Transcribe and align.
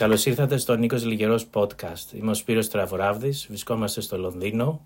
Καλώς 0.00 0.26
ήρθατε 0.26 0.56
στο 0.56 0.76
Νίκος 0.76 1.04
Λιγερό 1.04 1.40
Podcast. 1.52 2.12
Είμαι 2.12 2.30
ο 2.30 2.34
Σπύρος 2.34 2.68
Τραβοράβδη, 2.68 3.34
βρισκόμαστε 3.48 4.00
στο 4.00 4.18
Λονδίνο 4.18 4.80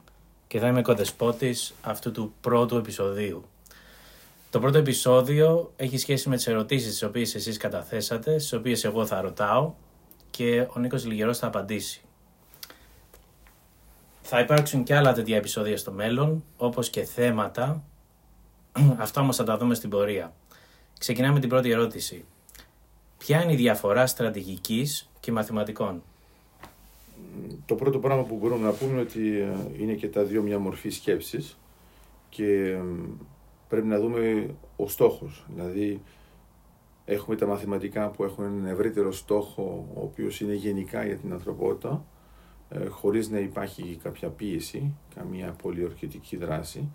και 0.46 0.58
θα 0.58 0.66
είμαι 0.66 0.82
κοδεσπότης 0.82 1.74
αυτού 1.82 2.10
του 2.10 2.34
πρώτου 2.40 2.76
επεισοδίου. 2.76 3.44
Το 4.50 4.60
πρώτο 4.60 4.78
επεισόδιο 4.78 5.72
έχει 5.76 5.98
σχέση 5.98 6.28
με 6.28 6.36
τις 6.36 6.46
ερωτήσεις 6.46 6.90
τις 6.90 7.02
οποίες 7.02 7.34
εσείς 7.34 7.56
καταθέσατε, 7.56 8.38
στις 8.38 8.52
οποίες 8.52 8.84
εγώ 8.84 9.06
θα 9.06 9.20
ρωτάω 9.20 9.72
και 10.30 10.66
ο 10.76 10.80
Νίκος 10.80 11.04
Λιγερό 11.04 11.34
θα 11.34 11.46
απαντήσει. 11.46 12.02
Θα 14.22 14.40
υπάρξουν 14.40 14.84
και 14.84 14.96
άλλα 14.96 15.12
τέτοια 15.12 15.36
επεισόδια 15.36 15.76
στο 15.76 15.92
μέλλον, 15.92 16.44
όπως 16.56 16.90
και 16.90 17.04
θέματα. 17.04 17.82
Αυτά 19.04 19.20
όμως 19.20 19.36
θα 19.36 19.44
τα 19.44 19.56
δούμε 19.56 19.74
στην 19.74 19.90
πορεία. 19.90 20.32
Ξεκινάμε 20.98 21.40
την 21.40 21.48
πρώτη 21.48 21.70
ερώτηση. 21.70 22.24
Ποια 23.26 23.42
είναι 23.42 23.52
η 23.52 23.56
διαφορά 23.56 24.06
στρατηγικής 24.06 25.10
και 25.20 25.32
μαθηματικών; 25.32 26.02
Το 27.66 27.74
πρώτο 27.74 27.98
πράγμα 27.98 28.22
που 28.22 28.36
μπορούμε 28.36 28.66
να 28.66 28.72
πούμε 28.72 28.90
είναι 28.90 29.00
ότι 29.00 29.38
ε, 29.38 29.82
είναι 29.82 29.92
και 29.92 30.08
τα 30.08 30.22
δύο 30.22 30.42
μια 30.42 30.58
μορφή 30.58 30.90
σκέψης 30.90 31.58
και 32.28 32.78
πρέπει 33.68 33.86
να 33.86 34.00
δούμε 34.00 34.54
ο 34.76 34.88
στόχος. 34.88 35.44
Δηλαδή 35.54 36.02
έχουμε 37.04 37.36
τα 37.36 37.46
μαθηματικά 37.46 38.10
που 38.10 38.24
έχουν 38.24 38.44
έναν 38.44 38.66
ευρύτερο 38.66 39.12
στόχο 39.12 39.88
ο 39.94 40.00
οποίος 40.00 40.40
είναι 40.40 40.54
γενικά 40.54 41.04
για 41.04 41.16
την 41.16 41.32
ανθρωπότητα 41.32 42.04
ε, 42.68 42.86
χωρίς 42.86 43.28
να 43.30 43.38
υπάρχει 43.38 43.98
κάποια 44.02 44.28
πίεση, 44.28 44.94
καμία 45.14 45.54
πολιορκητική 45.62 46.36
δράση 46.36 46.88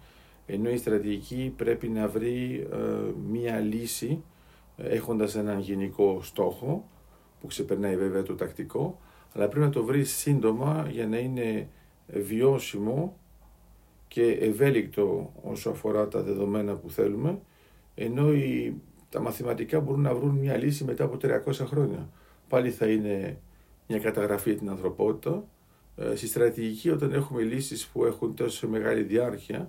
ενώ 0.46 0.70
η 0.70 0.78
στρατηγική 0.78 1.54
πρέπει 1.58 1.88
να 1.88 2.08
βρει 2.08 2.68
ε, 2.72 2.78
μία 3.32 3.60
λύση 3.60 4.24
έχοντας 4.84 5.36
έναν 5.36 5.60
γενικό 5.60 6.20
στόχο 6.22 6.90
που 7.42 7.48
ξεπερνάει 7.48 7.98
βέβαια 7.98 8.24
το 8.24 8.36
τακτικό, 8.36 9.00
αλλά 9.34 9.48
πρέπει 9.48 9.66
να 9.66 9.72
το 9.72 9.84
βρει 9.84 10.04
σύντομα 10.04 10.88
για 10.92 11.08
να 11.08 11.18
είναι 11.18 11.68
βιώσιμο 12.08 13.18
και 14.08 14.24
ευέλικτο 14.24 15.34
όσο 15.42 15.70
αφορά 15.70 16.08
τα 16.08 16.22
δεδομένα 16.22 16.76
που 16.76 16.90
θέλουμε, 16.90 17.40
ενώ 17.96 18.34
οι, 18.34 18.74
τα 19.10 19.20
μαθηματικά 19.20 19.80
μπορούν 19.80 20.02
να 20.02 20.14
βρουν 20.16 20.36
μια 20.36 20.58
λύση 20.58 20.84
μετά 20.84 21.04
από 21.04 21.18
300 21.22 21.52
χρόνια. 21.54 22.10
Πάλι 22.48 22.72
θα 22.72 22.88
είναι 22.88 23.40
μια 23.88 24.00
καταγραφή 24.00 24.56
την 24.56 24.70
ανθρωπότητα. 24.70 25.44
Ε, 25.96 26.16
στη 26.16 26.28
στρατηγική 26.28 26.90
όταν 26.90 27.14
έχουμε 27.14 27.42
λύσεις 27.42 27.88
που 27.88 28.06
έχουν 28.06 28.36
τόσο 28.36 28.68
μεγάλη 28.68 29.02
διάρκεια, 29.02 29.68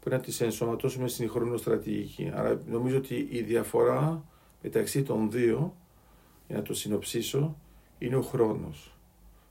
πρέπει 0.00 0.16
να 0.16 0.22
τις 0.22 0.40
ενσωματώσουμε 0.40 1.08
στην 1.08 1.30
χρονοστρατηγική. 1.30 2.32
Άρα 2.34 2.60
νομίζω 2.66 2.96
ότι 2.96 3.28
η 3.30 3.42
διαφορά 3.42 4.24
μεταξύ 4.64 5.02
των 5.02 5.30
δύο, 5.30 5.76
για 6.46 6.56
να 6.56 6.62
το 6.62 6.74
συνοψίσω, 6.74 7.56
είναι 7.98 8.16
ο 8.16 8.22
χρόνος. 8.22 8.98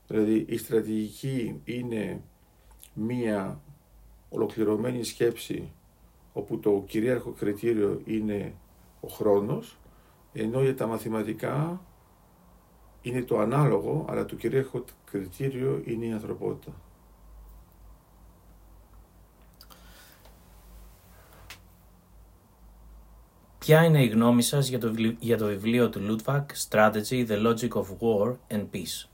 Δηλαδή 0.06 0.44
η 0.48 0.56
στρατηγική 0.56 1.60
είναι 1.64 2.22
μία 2.94 3.60
ολοκληρωμένη 4.28 5.04
σκέψη 5.04 5.72
όπου 6.32 6.58
το 6.58 6.84
κυρίαρχο 6.86 7.30
κριτήριο 7.30 8.00
είναι 8.04 8.54
ο 9.00 9.08
χρόνος, 9.08 9.78
ενώ 10.32 10.62
για 10.62 10.76
τα 10.76 10.86
μαθηματικά 10.86 11.80
είναι 13.02 13.22
το 13.22 13.38
ανάλογο, 13.38 14.04
αλλά 14.08 14.24
το 14.24 14.36
κυρίαρχο 14.36 14.84
κριτήριο 15.04 15.82
είναι 15.84 16.06
η 16.06 16.12
ανθρωπότητα. 16.12 16.72
Ποια 23.64 23.84
είναι 23.84 24.02
η 24.04 24.06
γνώμη 24.06 24.42
σας 24.42 24.68
για 24.68 24.78
το, 24.78 24.94
για 25.18 25.36
το 25.36 25.46
βιβλίο 25.46 25.90
του 25.90 26.00
Λούτβακ 26.00 26.50
Strategy, 26.68 27.26
The 27.28 27.46
Logic 27.46 27.68
of 27.68 27.86
War 28.00 28.34
and 28.48 28.66
Peace; 28.72 29.08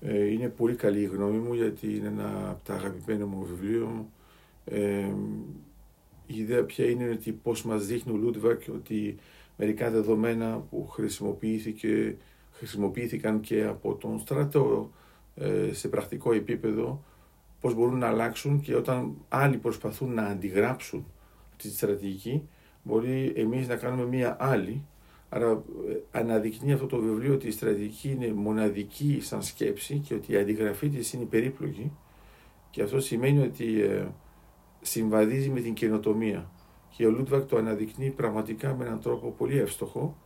Ε, 0.00 0.24
είναι 0.24 0.48
πολύ 0.48 0.74
καλή 0.74 1.00
η 1.00 1.04
γνώμη 1.04 1.38
μου 1.38 1.54
γιατί 1.54 1.96
είναι 1.96 2.08
ένα 2.08 2.48
από 2.50 2.64
τα 2.64 2.74
αγαπημένα 2.74 3.26
μου 3.26 3.44
βιβλίο. 3.44 4.08
Ε, 4.64 5.08
η 6.26 6.38
ιδέα 6.38 6.64
πια 6.64 6.90
είναι 6.90 7.08
ότι 7.08 7.32
πώς 7.32 7.62
μας 7.64 7.86
δείχνει 7.86 8.12
ο 8.12 8.16
Λούτβακ 8.16 8.62
ότι 8.74 9.16
μερικά 9.56 9.90
δεδομένα 9.90 10.64
που 10.70 10.86
χρησιμοποιήθηκε, 10.86 12.16
χρησιμοποιήθηκαν 12.52 13.40
και 13.40 13.64
από 13.64 13.94
τον 13.94 14.18
στρατό 14.18 14.90
ε, 15.34 15.72
σε 15.72 15.88
πρακτικό 15.88 16.32
επίπεδο 16.32 17.04
πώς 17.60 17.74
μπορούν 17.74 17.98
να 17.98 18.06
αλλάξουν 18.08 18.60
και 18.60 18.74
όταν 18.74 19.14
άλλοι 19.28 19.56
προσπαθούν 19.56 20.14
να 20.14 20.22
αντιγράψουν 20.22 21.06
τη 21.56 21.70
στρατηγική 21.70 22.48
μπορεί 22.88 23.32
εμείς 23.36 23.68
να 23.68 23.76
κάνουμε 23.76 24.04
μία 24.04 24.36
άλλη. 24.40 24.84
Άρα 25.28 25.50
ε, 25.50 26.18
αναδεικνύει 26.18 26.72
αυτό 26.72 26.86
το 26.86 26.98
βιβλίο 26.98 27.34
ότι 27.34 27.46
η 27.46 27.50
στρατηγική 27.50 28.10
είναι 28.10 28.32
μοναδική 28.32 29.18
σαν 29.20 29.42
σκέψη 29.42 29.98
και 29.98 30.14
ότι 30.14 30.32
η 30.32 30.36
αντιγραφή 30.36 30.88
της 30.88 31.12
είναι 31.12 31.24
περίπλοκη 31.24 31.92
και 32.70 32.82
αυτό 32.82 33.00
σημαίνει 33.00 33.42
ότι 33.42 33.80
ε, 33.80 34.06
συμβαδίζει 34.80 35.48
με 35.48 35.60
την 35.60 35.74
καινοτομία. 35.74 36.50
Και 36.96 37.06
ο 37.06 37.10
Λούτβακ 37.10 37.48
το 37.48 37.56
αναδεικνύει 37.56 38.10
πραγματικά 38.10 38.74
με 38.74 38.84
έναν 38.84 39.00
τρόπο 39.00 39.34
πολύ 39.38 39.58
εύστοχο, 39.58 40.16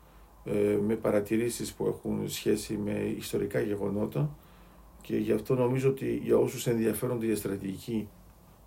ε, 0.44 0.78
με 0.86 0.94
παρατηρήσεις 0.94 1.72
που 1.72 1.86
έχουν 1.86 2.28
σχέση 2.28 2.76
με 2.84 3.14
ιστορικά 3.18 3.60
γεγονότα 3.60 4.36
και 5.00 5.16
γι' 5.16 5.32
αυτό 5.32 5.54
νομίζω 5.54 5.88
ότι 5.88 6.20
για 6.24 6.36
όσους 6.36 6.66
ενδιαφέρονται 6.66 7.26
για 7.26 7.36
στρατηγική 7.36 8.08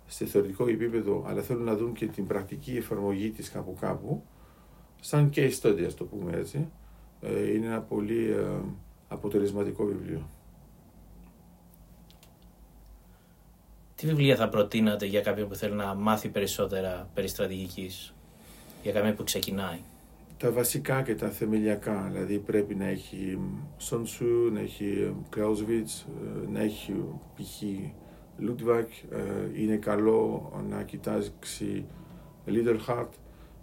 σε 0.06 0.24
θεωρητικό 0.24 0.66
επίπεδο, 0.68 1.24
αλλά 1.26 1.42
θέλουν 1.42 1.64
να 1.64 1.76
δουν 1.76 1.92
και 1.92 2.06
την 2.06 2.26
πρακτική 2.26 2.76
εφαρμογή 2.76 3.30
της 3.30 3.50
κάπου 3.50 3.76
κάπου, 3.80 4.22
σαν 5.00 5.30
case 5.34 5.52
study, 5.62 5.82
ας 5.86 5.94
το 5.94 6.04
πούμε 6.04 6.36
έτσι, 6.36 6.68
ε, 7.20 7.52
είναι 7.52 7.66
ένα 7.66 7.80
πολύ 7.80 8.30
ε, 8.30 8.60
αποτελεσματικό 9.08 9.84
βιβλίο. 9.84 10.28
Τι 13.94 14.06
βιβλία 14.06 14.36
θα 14.36 14.48
προτείνατε 14.48 15.06
για 15.06 15.20
κάποιον 15.20 15.48
που 15.48 15.54
θέλει 15.54 15.74
να 15.74 15.94
μάθει 15.94 16.28
περισσότερα 16.28 17.10
περί 17.14 17.28
στρατηγικής, 17.28 18.14
για 18.82 18.92
κάποιον 18.92 19.14
που 19.14 19.24
ξεκινάει; 19.24 19.78
Τα 20.36 20.50
βασικά 20.50 21.02
και 21.02 21.14
τα 21.14 21.28
θεμελιακά, 21.28 22.08
δηλαδή 22.12 22.38
πρέπει 22.38 22.74
να 22.74 22.84
έχει 22.84 23.38
Sun 23.90 24.00
Tzu, 24.00 24.50
να 24.52 24.60
έχει 24.60 25.14
Clausewitz, 25.36 26.04
ε, 26.44 26.50
να 26.52 26.60
έχει 26.60 26.92
π.χ. 27.36 27.62
Λούτβακ, 28.38 28.88
ε, 29.10 29.62
είναι 29.62 29.76
καλό 29.76 30.52
να 30.68 30.82
κοιτάξει 30.82 31.86
Little 32.46 32.78
Heart. 32.88 33.08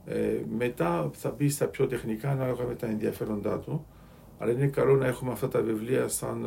Ε, 0.05 0.41
μετά 0.57 1.09
θα 1.13 1.31
μπει 1.31 1.49
στα 1.49 1.67
πιο 1.67 1.87
τεχνικά 1.87 2.29
ανάλογα 2.29 2.65
με 2.65 2.75
τα 2.75 2.87
ενδιαφέροντά 2.87 3.59
του. 3.59 3.85
Αλλά 4.37 4.51
είναι 4.51 4.67
καλό 4.67 4.95
να 4.95 5.05
έχουμε 5.05 5.31
αυτά 5.31 5.47
τα 5.47 5.61
βιβλία 5.61 6.07
σαν 6.07 6.45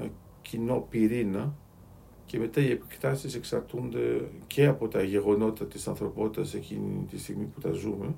ε, 0.00 0.08
κοινό 0.42 0.86
πυρήνα 0.90 1.54
και 2.26 2.38
μετά 2.38 2.60
οι 2.60 2.70
επεκτάσεις 2.70 3.34
εξαρτούνται 3.34 4.28
και 4.46 4.66
από 4.66 4.88
τα 4.88 5.02
γεγονότα 5.02 5.66
της 5.66 5.88
ανθρωπότητας 5.88 6.54
εκείνη 6.54 7.06
τη 7.10 7.18
στιγμή 7.18 7.44
που 7.44 7.60
τα 7.60 7.70
ζούμε. 7.70 8.14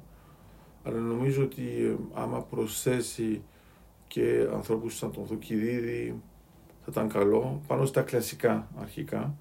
Αλλά 0.83 0.99
νομίζω 0.99 1.43
ότι 1.43 1.97
άμα 2.13 2.43
προσθέσει 2.43 3.43
και 4.07 4.49
ανθρώπους 4.53 4.97
σαν 4.97 5.13
τον 5.13 5.27
Θουκυδίδη, 5.27 6.23
θα 6.87 7.01
ήταν 7.01 7.09
καλό 7.09 7.61
πάνω 7.67 7.85
στα 7.85 8.03
κλασικά 8.03 8.69
αρχικά 8.81 9.35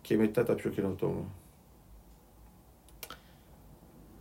και 0.00 0.16
μετά 0.16 0.44
τα 0.44 0.54
πιο 0.54 0.70
καινοτόμα. 0.70 1.24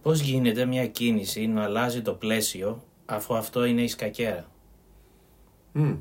Πώς 0.02 0.20
γίνεται 0.20 0.66
μια 0.66 0.88
κίνηση 0.88 1.48
να 1.48 1.64
αλλάζει 1.64 2.02
το 2.02 2.14
πλαίσιο 2.14 2.84
αφού 3.06 3.36
αυτό 3.36 3.66
είναι 3.66 3.82
η 3.82 3.88
σκακέρα; 3.88 4.46
Mm. 5.78 5.98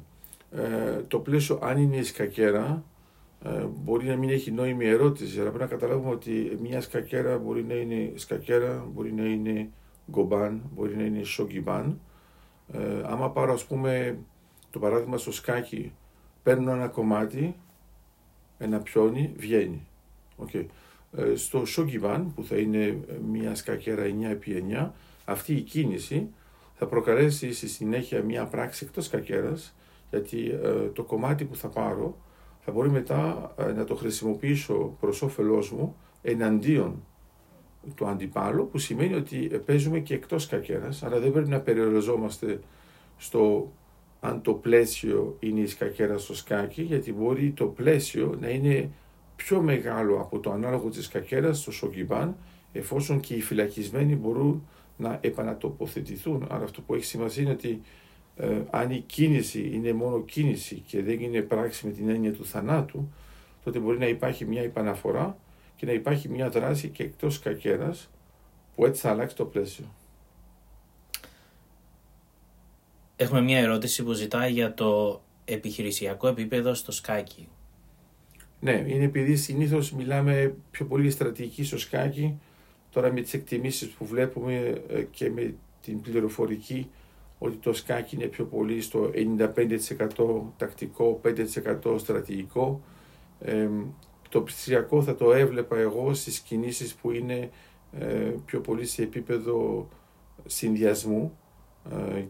Ε, 0.51 1.03
το 1.09 1.19
πλαίσιο 1.19 1.59
αν 1.63 1.79
είναι 1.79 1.97
η 1.97 2.03
σκακέρα 2.03 2.84
ε, 3.45 3.65
μπορεί 3.83 4.07
να 4.07 4.17
μην 4.17 4.31
έχει 4.31 4.51
νόημη 4.51 4.87
ερώτηση 4.87 5.41
αλλά 5.41 5.49
πρέπει 5.49 5.65
να 5.65 5.79
καταλάβουμε 5.79 6.11
ότι 6.11 6.59
μια 6.63 6.81
σκακέρα 6.81 7.39
μπορεί 7.39 7.65
να 7.65 7.75
είναι 7.75 8.13
σκακέρα, 8.15 8.87
μπορεί 8.93 9.13
να 9.13 9.25
είναι 9.25 9.71
γκομπάν, 10.11 10.63
μπορεί 10.75 10.97
να 10.97 11.03
είναι 11.03 11.23
σογκιμπάν. 11.23 12.01
Ε, 12.73 13.03
άμα 13.05 13.31
πάρω 13.31 13.53
ας 13.53 13.65
πούμε 13.65 14.19
το 14.71 14.79
παράδειγμα 14.79 15.16
στο 15.16 15.33
σκάκι 15.33 15.93
παίρνω 16.45 16.73
ένα 16.73 16.89
κομμάτι, 16.89 17.57
ένα 18.59 18.79
πιόνι, 18.79 19.33
βγαίνει. 19.37 19.87
Okay. 20.47 20.67
Ε, 21.17 21.35
στο 21.35 21.63
Shogiban, 21.77 22.25
που 22.35 22.45
θα 22.45 22.57
είναι 22.57 22.99
μια 23.31 23.55
σκακέρα 23.55 24.03
9x9, 24.05 24.91
αυτή 25.25 25.55
η 25.55 25.61
κίνηση 25.61 26.29
θα 26.75 26.87
προκαλέσει 26.87 27.53
στη 27.53 27.69
συνέχεια 27.69 28.23
μια 28.23 28.45
πράξη 28.45 28.85
εκτός 28.85 29.05
σκακέρας, 29.05 29.75
γιατί 30.11 30.51
ε, 30.63 30.89
το 30.93 31.03
κομμάτι 31.03 31.45
που 31.45 31.57
θα 31.57 31.69
πάρω 31.69 32.19
θα 32.61 32.73
μπορεί 32.73 32.91
μετά 32.91 33.55
ε, 33.59 33.73
να 33.73 33.85
το 33.85 33.95
χρησιμοποιήσω 33.95 34.97
προς 35.01 35.23
όφελός 35.23 35.71
μου 35.71 35.97
εναντίον 36.23 37.05
του 37.95 38.07
αντιπάλου, 38.07 38.69
που 38.69 38.79
σημαίνει 38.79 39.15
ότι 39.15 39.37
παίζουμε 39.67 39.99
και 39.99 40.15
εκτός 40.15 40.43
σκακέρας, 40.43 41.03
αλλά 41.03 41.19
δεν 41.19 41.33
πρέπει 41.33 41.49
να 41.49 41.61
περιοριζόμαστε 41.61 42.61
στο 43.17 43.73
αν 44.24 44.42
το 44.42 44.53
πλαίσιο 44.53 45.36
είναι 45.41 45.60
η 45.60 45.66
σκακέρα 45.66 46.18
στο 46.18 46.34
σκάκι, 46.34 46.82
γιατί 46.82 47.12
μπορεί 47.12 47.50
το 47.50 47.66
πλαίσιο 47.66 48.36
να 48.41 48.48
είναι 48.48 48.91
πιο 49.36 49.60
μεγάλο 49.60 50.21
από 50.21 50.38
το 50.38 50.50
ανάλογο 50.50 50.88
της 50.88 51.04
σκακέρας 51.04 51.59
στο 51.59 51.71
σογκιμπάν, 51.71 52.36
εφόσον 52.72 53.21
και 53.21 53.34
οι 53.34 53.41
φυλακισμένοι 53.41 54.15
μπορούν 54.15 54.66
να 54.97 55.18
επανατοποθετηθούν. 55.21 56.47
Άρα 56.50 56.65
αυτό 56.65 56.80
που 56.80 56.94
έχει 56.94 57.04
σημασία 57.04 57.42
είναι 57.42 57.53
ότι 57.53 57.80
ε, 58.36 58.62
αν 58.71 58.91
η 58.91 59.00
κίνηση 59.06 59.71
είναι 59.72 59.92
μόνο 59.92 60.22
κίνηση 60.22 60.82
και 60.86 61.03
δεν 61.03 61.21
είναι 61.21 61.41
πράξη 61.41 61.86
με 61.86 61.92
την 61.92 62.09
έννοια 62.09 62.32
του 62.32 62.44
θανάτου, 62.44 63.09
τότε 63.65 63.78
μπορεί 63.78 63.98
να 63.98 64.06
υπάρχει 64.06 64.44
μια 64.44 64.62
επαναφορά 64.62 65.38
και 65.76 65.86
να 65.86 65.92
υπάρχει 65.92 66.28
μια 66.28 66.48
δράση 66.48 66.88
και 66.88 67.03
εκτός 67.03 67.38
κακέρας 67.38 68.10
που 68.74 68.86
έτσι 68.86 69.00
θα 69.00 69.10
αλλάξει 69.10 69.36
το 69.36 69.44
πλαίσιο. 69.44 69.84
Έχουμε 73.16 73.41
μια 73.41 73.59
ερώτηση 73.59 74.03
που 74.03 74.13
ζητάει 74.13 74.53
για 74.53 74.75
το 74.75 75.21
επιχειρησιακό 75.45 76.28
επίπεδο 76.28 76.75
στο 76.75 76.93
σκάκι. 76.93 77.49
Ναι, 78.61 78.84
είναι 78.87 79.05
επειδή 79.05 79.37
συνήθως 79.37 79.93
μιλάμε 79.93 80.55
πιο 80.71 80.87
πολύ 80.87 81.11
στρατηγική 81.11 81.65
στο 81.65 81.78
σκάκι. 81.78 82.41
Τώρα 82.91 83.13
με 83.13 83.21
τις 83.21 83.34
εκτιμήσεις 83.34 83.89
που 83.89 84.07
βλέπουμε 84.07 84.83
ε, 84.89 85.03
και 85.03 85.31
με 85.31 85.55
την 85.83 86.01
πληροφορική 86.01 86.91
ότι 87.39 87.57
το 87.57 87.72
σκάκι 87.72 88.15
είναι 88.15 88.27
πιο 88.27 88.45
πολύ 88.45 88.81
στο 88.81 89.11
95% 90.17 90.41
τακτικό, 90.57 91.21
5% 91.84 91.99
στρατηγικό. 91.99 92.81
Ε, 93.41 93.69
το 94.28 94.43
ψηφιακό 94.43 95.03
θα 95.03 95.15
το 95.15 95.33
έβλεπα 95.33 95.78
εγώ 95.78 96.15
στις 96.15 96.39
κινήσεις 96.41 96.95
που 96.95 97.10
είναι 97.10 97.51
ε, 97.99 98.33
πιο 98.45 98.60
πολύ 98.60 98.87
σε 98.87 99.03
επίπεδο 99.03 99.89
συνδυασμού 100.47 101.33
ε, 101.33 101.44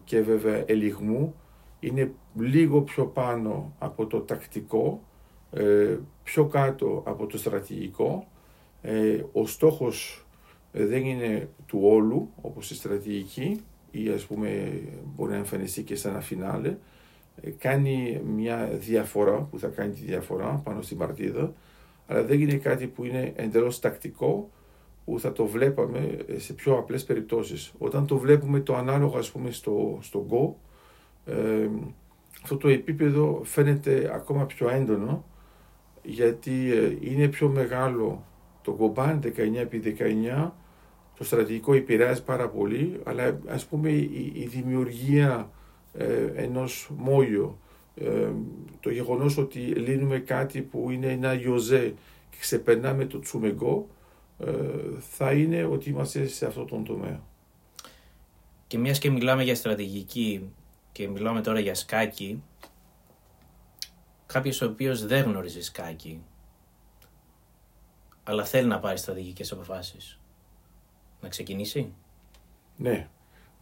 και 0.03 0.21
βέβαια 0.21 0.63
ελιγμού. 0.65 1.35
Είναι 1.79 2.11
λίγο 2.35 2.81
πιο 2.81 3.05
πάνω 3.05 3.73
από 3.79 4.05
το 4.05 4.19
τακτικό, 4.19 5.03
ε, 5.51 5.97
πιο 6.23 6.45
κάτω 6.45 7.03
από 7.05 7.25
το 7.25 7.37
στρατηγικό. 7.37 8.27
Ο 9.31 9.47
στόχος 9.47 10.25
δεν 10.71 11.05
είναι 11.05 11.49
του 11.65 11.79
όλου, 11.83 12.29
όπως 12.41 12.71
η 12.71 12.75
στρατηγική, 12.75 13.61
ή 13.91 14.09
ας 14.09 14.25
πούμε 14.25 14.81
μπορεί 15.15 15.31
να 15.31 15.37
εμφανιστεί 15.37 15.83
και 15.83 15.95
σαν 15.95 16.11
ένα 16.11 16.21
φινάλε, 16.21 16.77
κάνει 17.57 18.21
μια 18.25 18.69
διαφορά 18.73 19.41
που 19.41 19.59
θα 19.59 19.67
κάνει 19.67 19.93
τη 19.93 20.01
διαφορά 20.01 20.61
πάνω 20.63 20.81
στην 20.81 20.97
παρτίδα, 20.97 21.53
αλλά 22.07 22.23
δεν 22.23 22.41
είναι 22.41 22.55
κάτι 22.55 22.87
που 22.87 23.03
είναι 23.03 23.33
εντελώς 23.35 23.79
τακτικό, 23.79 24.49
που 25.05 25.19
θα 25.19 25.31
το 25.31 25.45
βλέπαμε 25.45 26.17
σε 26.37 26.53
πιο 26.53 26.77
απλές 26.77 27.03
περιπτώσεις. 27.03 27.73
Όταν 27.77 28.07
το 28.07 28.17
βλέπουμε 28.17 28.59
το 28.59 28.75
ανάλογο 28.75 29.17
ας 29.17 29.31
πούμε 29.31 29.51
στο, 29.51 29.97
στο 30.01 30.25
Go, 30.29 30.53
ε, 31.31 31.69
αυτό 32.43 32.57
το 32.57 32.67
επίπεδο 32.67 33.41
φαίνεται 33.43 34.11
ακόμα 34.13 34.45
πιο 34.45 34.69
έντονο 34.69 35.25
γιατί 36.01 36.71
ε, 36.71 36.97
είναι 37.01 37.27
πιο 37.27 37.49
μεγάλο 37.49 38.23
το 38.61 38.93
Goban 38.95 39.19
19x19 39.23 40.51
το 41.17 41.23
στρατηγικό 41.23 41.73
επηρεάζει 41.73 42.23
πάρα 42.23 42.49
πολύ 42.49 42.99
αλλά 43.03 43.39
ας 43.47 43.65
πούμε 43.65 43.91
η, 43.91 44.47
δημιουργία 44.49 45.49
ε, 45.93 46.25
ενός 46.35 46.89
μόγιο 46.97 47.57
ε, 47.95 48.29
το 48.79 48.89
γεγονός 48.89 49.37
ότι 49.37 49.59
λύνουμε 49.59 50.19
κάτι 50.19 50.61
που 50.61 50.89
είναι 50.91 51.07
ένα 51.07 51.33
γιοζέ 51.33 51.93
και 52.29 52.37
ξεπερνάμε 52.39 53.05
το 53.05 53.19
τσουμεγκό 53.19 53.87
ε, 53.87 53.94
θα 54.99 55.31
είναι 55.31 55.63
ότι 55.63 55.89
είμαστε 55.89 56.27
σε 56.27 56.45
αυτό 56.45 56.65
τον 56.65 56.83
τομέα. 56.83 57.21
Και 58.67 58.77
μιας 58.77 58.99
και 58.99 59.09
μιλάμε 59.09 59.43
για 59.43 59.55
στρατηγική 59.55 60.49
και 60.91 61.07
μιλάμε 61.07 61.41
τώρα 61.41 61.59
για 61.59 61.75
σκάκι, 61.75 62.43
κάποιος 64.25 64.61
ο 64.61 64.65
οποίος 64.65 65.05
δεν 65.05 65.23
γνωρίζει 65.23 65.61
σκάκι, 65.61 66.21
αλλά 68.23 68.45
θέλει 68.45 68.67
να 68.67 68.79
πάρει 68.79 68.97
στρατηγικές 68.97 69.51
αποφάσεις, 69.51 70.19
να 71.21 71.29
ξεκινήσει; 71.29 71.93
Ναι, 72.77 73.09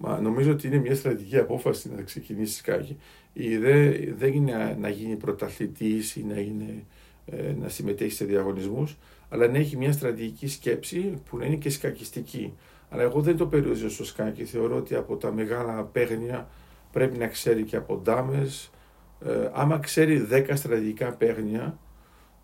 Μα 0.06 0.20
νομίζω 0.20 0.52
ότι 0.52 0.68
είναι 0.68 0.78
μια 0.78 0.96
στρατηγική 0.96 1.38
απόφαση 1.38 1.90
να 1.96 2.02
ξεκινήσει 2.02 2.54
σκάκι. 2.54 2.98
Η 3.34 3.50
ιδέα 3.50 3.94
δεν 4.18 4.34
είναι 4.34 4.78
να 4.80 4.90
γίνει 4.90 5.16
πρωταθλητής 5.16 6.16
ή 6.16 6.24
να, 6.24 6.40
είναι, 6.40 6.84
ε, 7.26 7.54
να 7.60 7.70
συμμετέχει 7.70 8.12
σε 8.12 8.26
διαγωνισμούς, 8.26 8.98
αλλά 9.34 9.48
να 9.48 9.58
έχει 9.58 9.78
μια 9.78 9.92
στρατηγική 9.92 10.48
σκέψη 10.48 11.14
που 11.30 11.38
να 11.38 11.46
είναι 11.46 11.56
και 11.56 11.70
σκακιστική. 11.70 12.54
Αλλά 12.90 13.02
εγώ 13.02 13.22
δεν 13.22 13.38
το 13.38 13.48
περιορίζω 13.48 13.90
στο 13.90 14.06
σκάκι. 14.06 14.46
Θεωρώ 14.46 14.76
ότι 14.76 14.96
από 14.96 15.16
τα 15.16 15.32
μεγάλα 15.32 15.84
παίγνια 15.84 16.48
πρέπει 16.92 17.18
να 17.18 17.28
ξέρει 17.28 17.64
και 17.64 17.76
από 17.76 17.96
ντάμες. 17.96 18.72
Ε, 19.26 19.50
άμα 19.54 19.80
ξέρει 19.80 20.28
10 20.32 20.52
στρατηγικά 20.54 21.12
παίγνια, 21.12 21.78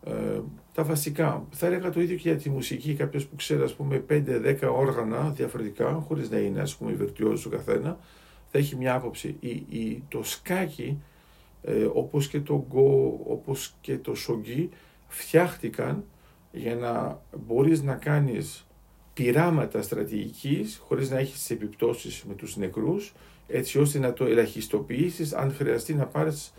ε, 0.06 0.40
τα 0.74 0.84
βασικά. 0.84 1.46
Θα 1.52 1.66
έλεγα 1.68 1.90
το 1.90 2.02
ίδιο 2.02 2.16
και 2.16 2.30
για 2.30 2.38
τη 2.38 2.50
μουσική. 2.50 2.94
Κάποιος 2.94 3.26
που 3.26 3.36
ξέρει, 3.36 3.62
ας 3.62 3.74
πούμε, 3.74 4.00
5-10 4.00 4.70
όργανα 4.72 5.30
διαφορετικά, 5.30 6.04
χωρίς 6.08 6.30
να 6.30 6.38
είναι, 6.38 6.62
ας 6.62 6.76
πούμε, 6.76 6.92
βελτιώσει 6.92 7.44
του 7.44 7.50
καθένα, 7.50 7.98
θα 8.52 8.58
έχει 8.58 8.76
μια 8.76 8.94
άποψη. 8.94 9.36
Η, 9.40 9.50
η, 9.50 10.04
το 10.08 10.24
σκάκι, 10.24 11.02
ε, 11.62 11.88
όπως 11.94 12.28
και 12.28 12.40
το 12.40 12.66
γκο, 12.68 13.20
όπως 13.28 13.76
και 13.82 13.98
το 13.98 14.16
σογκί, 14.16 14.70
φτιάχτηκαν 15.08 16.04
για 16.52 16.76
να 16.76 17.22
μπορείς 17.46 17.82
να 17.84 17.94
κάνεις 17.94 18.68
πειράματα 19.14 19.82
στρατηγικής 19.82 20.82
χωρίς 20.86 21.10
να 21.10 21.18
έχεις 21.18 21.40
τις 21.40 21.50
επιπτώσεις 21.50 22.24
με 22.24 22.34
τους 22.34 22.58
νεκρούς 22.58 23.14
έτσι 23.48 23.80
ώστε 23.80 24.00
να 24.00 24.14
το 24.14 24.26
ελαχιστοποιήσεις 24.26 25.34
αν 25.34 25.54
χρειαστεί 25.54 25.94
να 25.94 26.06
πάρεις 26.06 26.54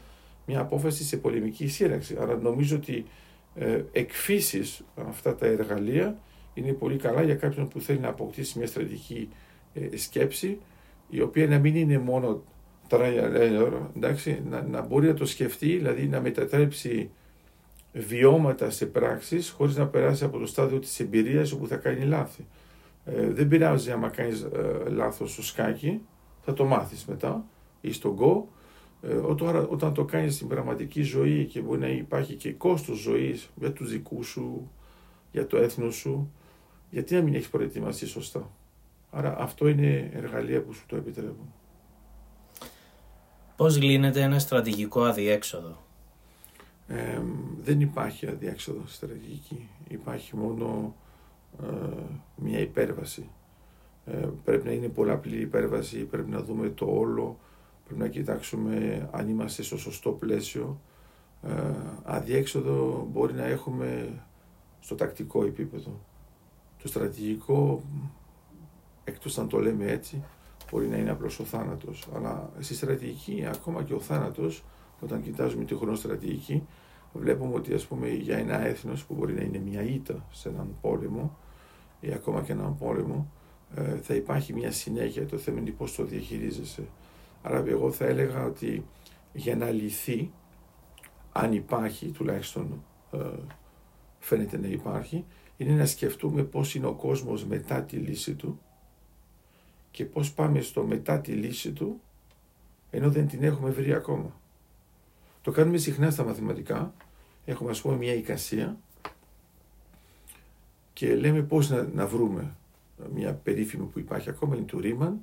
μια 0.46 0.60
απόφαση 0.60 1.04
σε 1.04 1.16
πολεμική 1.16 1.66
σύραξη. 1.66 2.16
Άρα 2.20 2.37
νομίζω 2.37 2.76
ότι 2.76 3.06
ε, 3.54 3.82
εκφύσεις 3.92 4.82
αυτά 4.94 5.34
τα 5.34 5.46
εργαλεία 5.46 6.19
είναι 6.54 6.72
πολύ 6.72 6.96
καλά 6.96 7.22
για 7.22 7.34
κάποιον 7.34 7.69
που 7.69 7.81
θέλει 7.81 7.98
να 7.98 8.08
αποκτήσει 8.08 8.58
μια 8.58 8.66
στρατηγική 8.66 9.28
ε, 9.75 9.96
σκέψη 9.96 10.58
η 11.08 11.20
οποία 11.20 11.46
να 11.46 11.58
μην 11.58 11.75
είναι 11.75 11.98
μόνο 11.98 12.42
trial 12.88 13.72
εντάξει, 13.96 14.42
να, 14.50 14.62
να 14.62 14.81
μπορεί 14.81 15.06
να 15.06 15.14
το 15.14 15.26
σκεφτεί, 15.26 15.66
δηλαδή 15.66 16.06
να 16.06 16.20
μετατρέψει 16.20 17.10
βιώματα 17.92 18.70
σε 18.70 18.87
πράξεις 18.87 19.50
χωρίς 19.50 19.76
να 19.76 19.87
περάσει 19.87 20.25
από 20.25 20.38
το 20.38 20.46
στάδιο 20.46 20.78
της 20.78 21.00
εμπειρίας 21.00 21.52
όπου 21.52 21.66
θα 21.66 21.76
κάνει 21.76 22.04
λάθη. 22.04 22.46
Ε, 23.04 23.31
δεν 23.32 23.48
πειράζει 23.48 23.90
άμα 23.90 24.08
κάνεις 24.08 24.42
ε, 24.42 24.88
λάθος 24.88 25.32
στο 25.32 25.42
σκάκι, 25.42 26.00
θα 26.40 26.52
το 26.52 26.64
μάθεις 26.64 27.04
μετά 27.04 27.44
ή 27.81 27.92
στο 27.92 28.16
go. 28.20 28.58
Ε, 29.02 29.14
όταν, 29.14 29.66
όταν 29.70 29.94
το 29.94 30.04
κάνεις 30.04 30.34
στην 30.34 30.48
πραγματική 30.48 31.02
ζωή 31.02 31.44
και 31.44 31.60
μπορεί 31.60 31.81
να 31.81 31.88
υπάρχει 31.88 32.34
και 32.34 32.52
κόστος 32.52 32.98
ζωής 32.98 33.50
για 33.54 33.72
τους 33.72 33.90
δικούς 33.90 34.26
σου, 34.26 34.70
για 35.32 35.46
το 35.46 35.56
έθνος 35.56 35.94
σου, 35.94 36.32
γιατί 36.90 37.14
να 37.14 37.20
μην 37.22 37.34
έχεις 37.34 37.48
προετοιμαστεί 37.48 38.06
σωστά; 38.06 38.50
Άρα 39.10 39.38
αυτό 39.38 39.69
είναι 39.69 40.10
εργαλεία 40.14 40.62
που 40.62 40.72
σου 40.72 40.84
το 40.87 40.96
επιτρέπουν. 40.96 41.52
Πώς 43.56 43.82
λύνεται 43.82 44.22
ένα 44.22 44.38
στρατηγικό 44.38 45.02
αδιέξοδο; 45.02 45.76
Δεν 47.61 47.80
υπάρχει 47.80 48.26
αδιέξοδο 48.26 48.82
στρατηγική. 48.87 49.68
Υπάρχει 49.88 50.37
μόνο 50.37 50.94
ε, 51.62 51.66
μια 52.37 52.59
υπέρβαση. 52.59 53.28
Ε, 54.04 54.28
πρέπει 54.44 54.66
να 54.66 54.73
είναι 54.73 54.88
πολλαπλή 54.88 55.40
υπέρβαση, 55.40 56.04
πρέπει 56.04 56.30
να 56.30 56.42
δούμε 56.42 56.68
το 56.68 56.87
όλο, 56.87 57.38
πρέπει 57.85 58.00
να 58.00 58.09
κοιτάξουμε 58.09 59.09
αν 59.12 59.28
είμαστε 59.28 59.62
στο 59.62 59.78
σωστό 59.78 60.11
πλαίσιο. 60.11 60.80
Ε, 61.42 61.50
αδιέξοδο 62.04 63.09
μπορεί 63.11 63.35
να 63.35 63.44
έχουμε 63.44 64.20
στο 64.80 64.94
τακτικό 64.94 65.44
επίπεδο. 65.44 66.00
Το 66.82 66.88
στρατηγικό, 66.88 67.82
εκτός 69.04 69.38
αν 69.38 69.49
το 69.49 69.59
λέμε 69.59 69.85
έτσι, 69.85 70.23
μπορεί 70.70 70.87
να 70.87 70.97
είναι 70.97 71.11
απλώς 71.11 71.38
ο 71.38 71.44
θάνατος. 71.44 72.09
Αλλά 72.14 72.50
στη 72.59 72.75
στρατηγική, 72.75 73.47
ακόμα 73.47 73.82
και 73.82 73.94
ο 73.94 74.00
θάνατος, 74.00 74.64
όταν 75.00 75.23
κοιτάζουμε 75.23 75.64
τη 75.64 75.75
χρονοστρατηγική, 75.75 76.66
βλέπουμε 77.12 77.55
ότι 77.55 77.75
ας 77.75 77.87
πούμε 77.87 78.09
για 78.09 78.37
ένα 78.37 78.61
έθνος 78.67 79.05
που 79.05 79.14
μπορεί 79.14 79.35
να 79.35 79.43
είναι 79.43 79.59
μια 79.59 79.83
ήττα 79.83 80.26
σε 80.31 80.49
έναν 80.49 80.76
πόλεμο 80.81 81.37
ή 82.00 82.12
ακόμα 82.12 82.43
και 82.43 82.52
έναν 82.52 82.76
πόλεμο, 82.76 83.33
ε, 83.75 83.97
θα 83.97 84.14
υπάρχει 84.14 84.52
μια 84.52 84.73
συνέχεια. 84.73 85.26
Το 85.26 85.38
θέμα 85.38 85.59
είναι 85.59 85.71
πώς 85.71 85.95
το 85.95 86.05
διαχειρίζεσαι. 86.05 86.88
Άρα 87.43 87.64
εγώ 87.67 87.90
θα 87.90 88.05
έλεγα 88.05 88.45
ότι 88.45 88.85
για 89.33 89.57
να 89.57 89.71
λυθεί, 89.71 90.33
αν 91.33 91.52
υπάρχει 91.52 92.11
τουλάχιστον 92.11 92.85
ε, 93.12 93.19
φαίνεται 94.19 94.59
να 94.59 94.67
υπάρχει, 94.67 95.25
είναι 95.57 95.75
να 95.75 95.87
σκεφτούμε 95.87 96.43
πώς 96.43 96.75
είναι 96.75 96.87
ο 96.87 96.95
κόσμος 96.95 97.45
μετά 97.45 97.83
τη 97.83 97.97
λύση 97.97 98.35
του 98.35 98.61
και 99.90 100.05
πώς 100.05 100.33
πάμε 100.33 100.61
στο 100.61 100.83
μετά 100.83 101.21
τη 101.21 101.33
λύση 101.33 101.73
του 101.73 102.00
ενώ 102.90 103.11
δεν 103.11 103.29
την 103.29 103.43
έχουμε 103.43 103.71
βρει 103.71 103.93
ακόμα. 103.93 104.40
Το 105.42 105.50
κάνουμε 105.50 105.78
συχνά 105.78 106.11
στα 106.11 106.25
μαθηματικά. 106.25 106.94
Έχουμε 107.44 107.70
ας 107.70 107.80
πούμε 107.80 107.97
μια 107.97 108.14
εικασία 108.14 108.78
και 110.92 111.14
λέμε 111.14 111.42
πώς 111.42 111.70
να, 111.70 111.88
να 111.94 112.06
βρούμε 112.06 112.54
μια 113.14 113.35
περίφημη 113.35 113.85
που 113.85 113.99
υπάρχει 113.99 114.30
ακόμα, 114.30 114.56
είναι 114.56 114.64
του 114.64 114.80
Ρίμαν. 114.80 115.20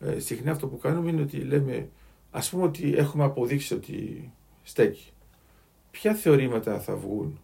Ε, 0.00 0.18
συχνά 0.18 0.50
αυτό 0.50 0.66
που 0.66 0.78
κάνουμε 0.78 1.10
είναι 1.10 1.22
ότι 1.22 1.36
λέμε, 1.36 1.88
ας 2.30 2.50
πούμε 2.50 2.62
ότι 2.62 2.94
έχουμε 2.96 3.24
αποδείξει 3.24 3.74
ότι 3.74 4.30
στέκει. 4.62 5.10
Ποια 5.90 6.14
θεωρήματα 6.14 6.80
θα 6.80 6.96
βγουν; 6.96 7.40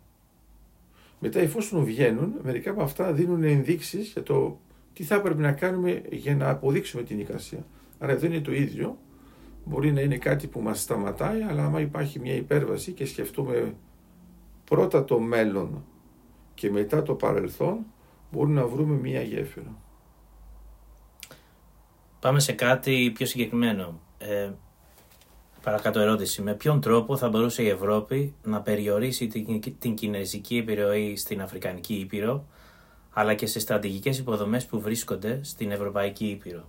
Μετά 1.21 1.41
εφόσον 1.41 1.85
βγαίνουν, 1.85 2.35
μερικά 2.43 2.71
από 2.71 2.83
αυτά 2.83 3.13
δίνουν 3.13 3.43
ενδείξεις 3.43 4.09
για 4.09 4.23
το 4.23 4.59
τι 4.93 5.03
θα 5.05 5.15
έπρεπε 5.15 5.41
να 5.41 5.53
κάνουμε 5.53 6.03
για 6.11 6.37
να 6.37 6.51
αποδείξουμε 6.51 7.03
την 7.03 7.21
εικασία. 7.21 7.67
Άρα 7.99 8.13
εδώ 8.13 8.27
είναι 8.27 8.41
το 8.41 8.53
ίδιο 8.53 8.99
μπορεί 9.65 9.93
να 9.93 10.01
είναι 10.01 10.19
κάτι 10.19 10.47
που 10.47 10.61
μας 10.61 10.81
σταματάει, 10.81 11.43
αλλά 11.43 11.65
άμα 11.65 11.81
υπάρχει 11.81 12.19
μια 12.19 12.35
υπέρβαση 12.35 12.93
και 12.93 13.07
σκεφτούμε 13.07 13.75
πρώτα 14.65 15.05
το 15.05 15.19
μέλλον 15.19 15.85
και 16.55 16.71
μετά 16.71 17.03
το 17.03 17.15
παρελθόν, 17.15 17.79
μπορούμε 18.31 18.61
να 18.61 18.67
βρούμε 18.67 18.95
μια 18.95 19.23
γέφυρα. 19.23 19.77
Πάμε 22.21 22.41
σε 22.41 22.53
κάτι 22.53 23.11
πιο 23.15 23.27
συγκεκριμένο. 23.27 24.01
Ε, 24.19 24.51
παρακάτω 25.63 26.01
ερώτηση. 26.01 26.43
Με 26.43 26.55
ποιον 26.55 26.81
τρόπο 26.81 27.17
θα 27.17 27.29
μπορούσε 27.29 27.63
η 27.63 27.69
Ευρώπη 27.69 28.35
να 28.43 28.61
περιορίσει 28.61 29.27
την, 29.27 29.61
την 29.79 29.95
κινέζικη 29.95 30.57
επιρροή 30.57 31.17
στην 31.17 31.43
Αφρικανική 31.43 31.95
Ήπειρο, 31.95 32.47
αλλά 33.11 33.35
και 33.35 33.47
σε 33.47 33.61
στρατηγικές 33.61 34.19
υποδομές 34.19 34.67
που 34.67 34.81
βρίσκονται 34.81 35.41
στην 35.43 35.71
Ευρωπαϊκή 35.71 36.27
Ήπειρο; 36.27 36.69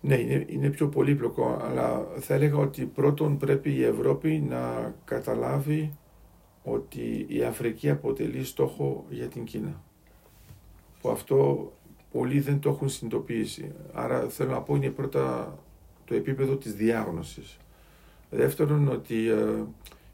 Ναι, 0.00 0.14
είναι, 0.14 0.44
είναι 0.48 0.70
πιο 0.70 0.88
πολύπλοκο, 0.88 1.58
αλλά 1.62 2.06
θα 2.18 2.34
έλεγα 2.34 2.56
ότι 2.56 2.84
πρώτον 2.84 3.36
πρέπει 3.36 3.70
η 3.70 3.84
Ευρώπη 3.84 4.44
να 4.48 4.94
καταλάβει 5.04 5.96
ότι 6.62 7.26
η 7.28 7.42
Αφρική 7.42 7.90
αποτελεί 7.90 8.44
στόχο 8.44 9.04
για 9.10 9.26
την 9.26 9.44
Κίνα. 9.44 9.82
Που 11.00 11.10
αυτό 11.10 11.72
πολλοί 12.12 12.40
δεν 12.40 12.60
το 12.60 12.68
έχουν 12.68 12.88
συνειδητοποιήσει. 12.88 13.72
Άρα 13.92 14.28
θέλω 14.28 14.50
να 14.50 14.60
πω 14.60 14.74
είναι 14.74 14.90
πρώτα 14.90 15.58
το 16.04 16.14
επίπεδο 16.14 16.56
της 16.56 16.74
διάγνωσης. 16.74 17.56
Δεύτερον 18.30 18.88
ότι 18.88 19.28
ε, 19.28 19.64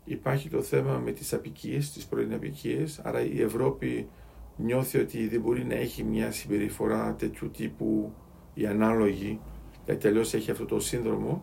υπάρχει 0.05 0.49
το 0.49 0.62
θέμα 0.62 0.99
με 1.05 1.12
τις 1.12 1.33
απικίες, 1.33 1.93
τις 1.93 2.07
πρώην 2.07 2.35
απικίες, 2.35 2.99
άρα 2.99 3.25
η 3.25 3.41
Ευρώπη 3.41 4.09
νιώθει 4.57 4.99
ότι 4.99 5.29
δεν 5.29 5.41
μπορεί 5.41 5.64
να 5.64 5.75
έχει 5.75 6.03
μια 6.03 6.31
συμπεριφορά 6.31 7.14
τέτοιου 7.19 7.50
τύπου 7.50 8.12
η 8.55 8.67
ανάλογη, 8.67 9.41
γιατί 9.85 10.00
τελείως 10.00 10.35
έχει 10.35 10.50
αυτό 10.50 10.64
το 10.64 10.81
σύνδρομο. 10.81 11.43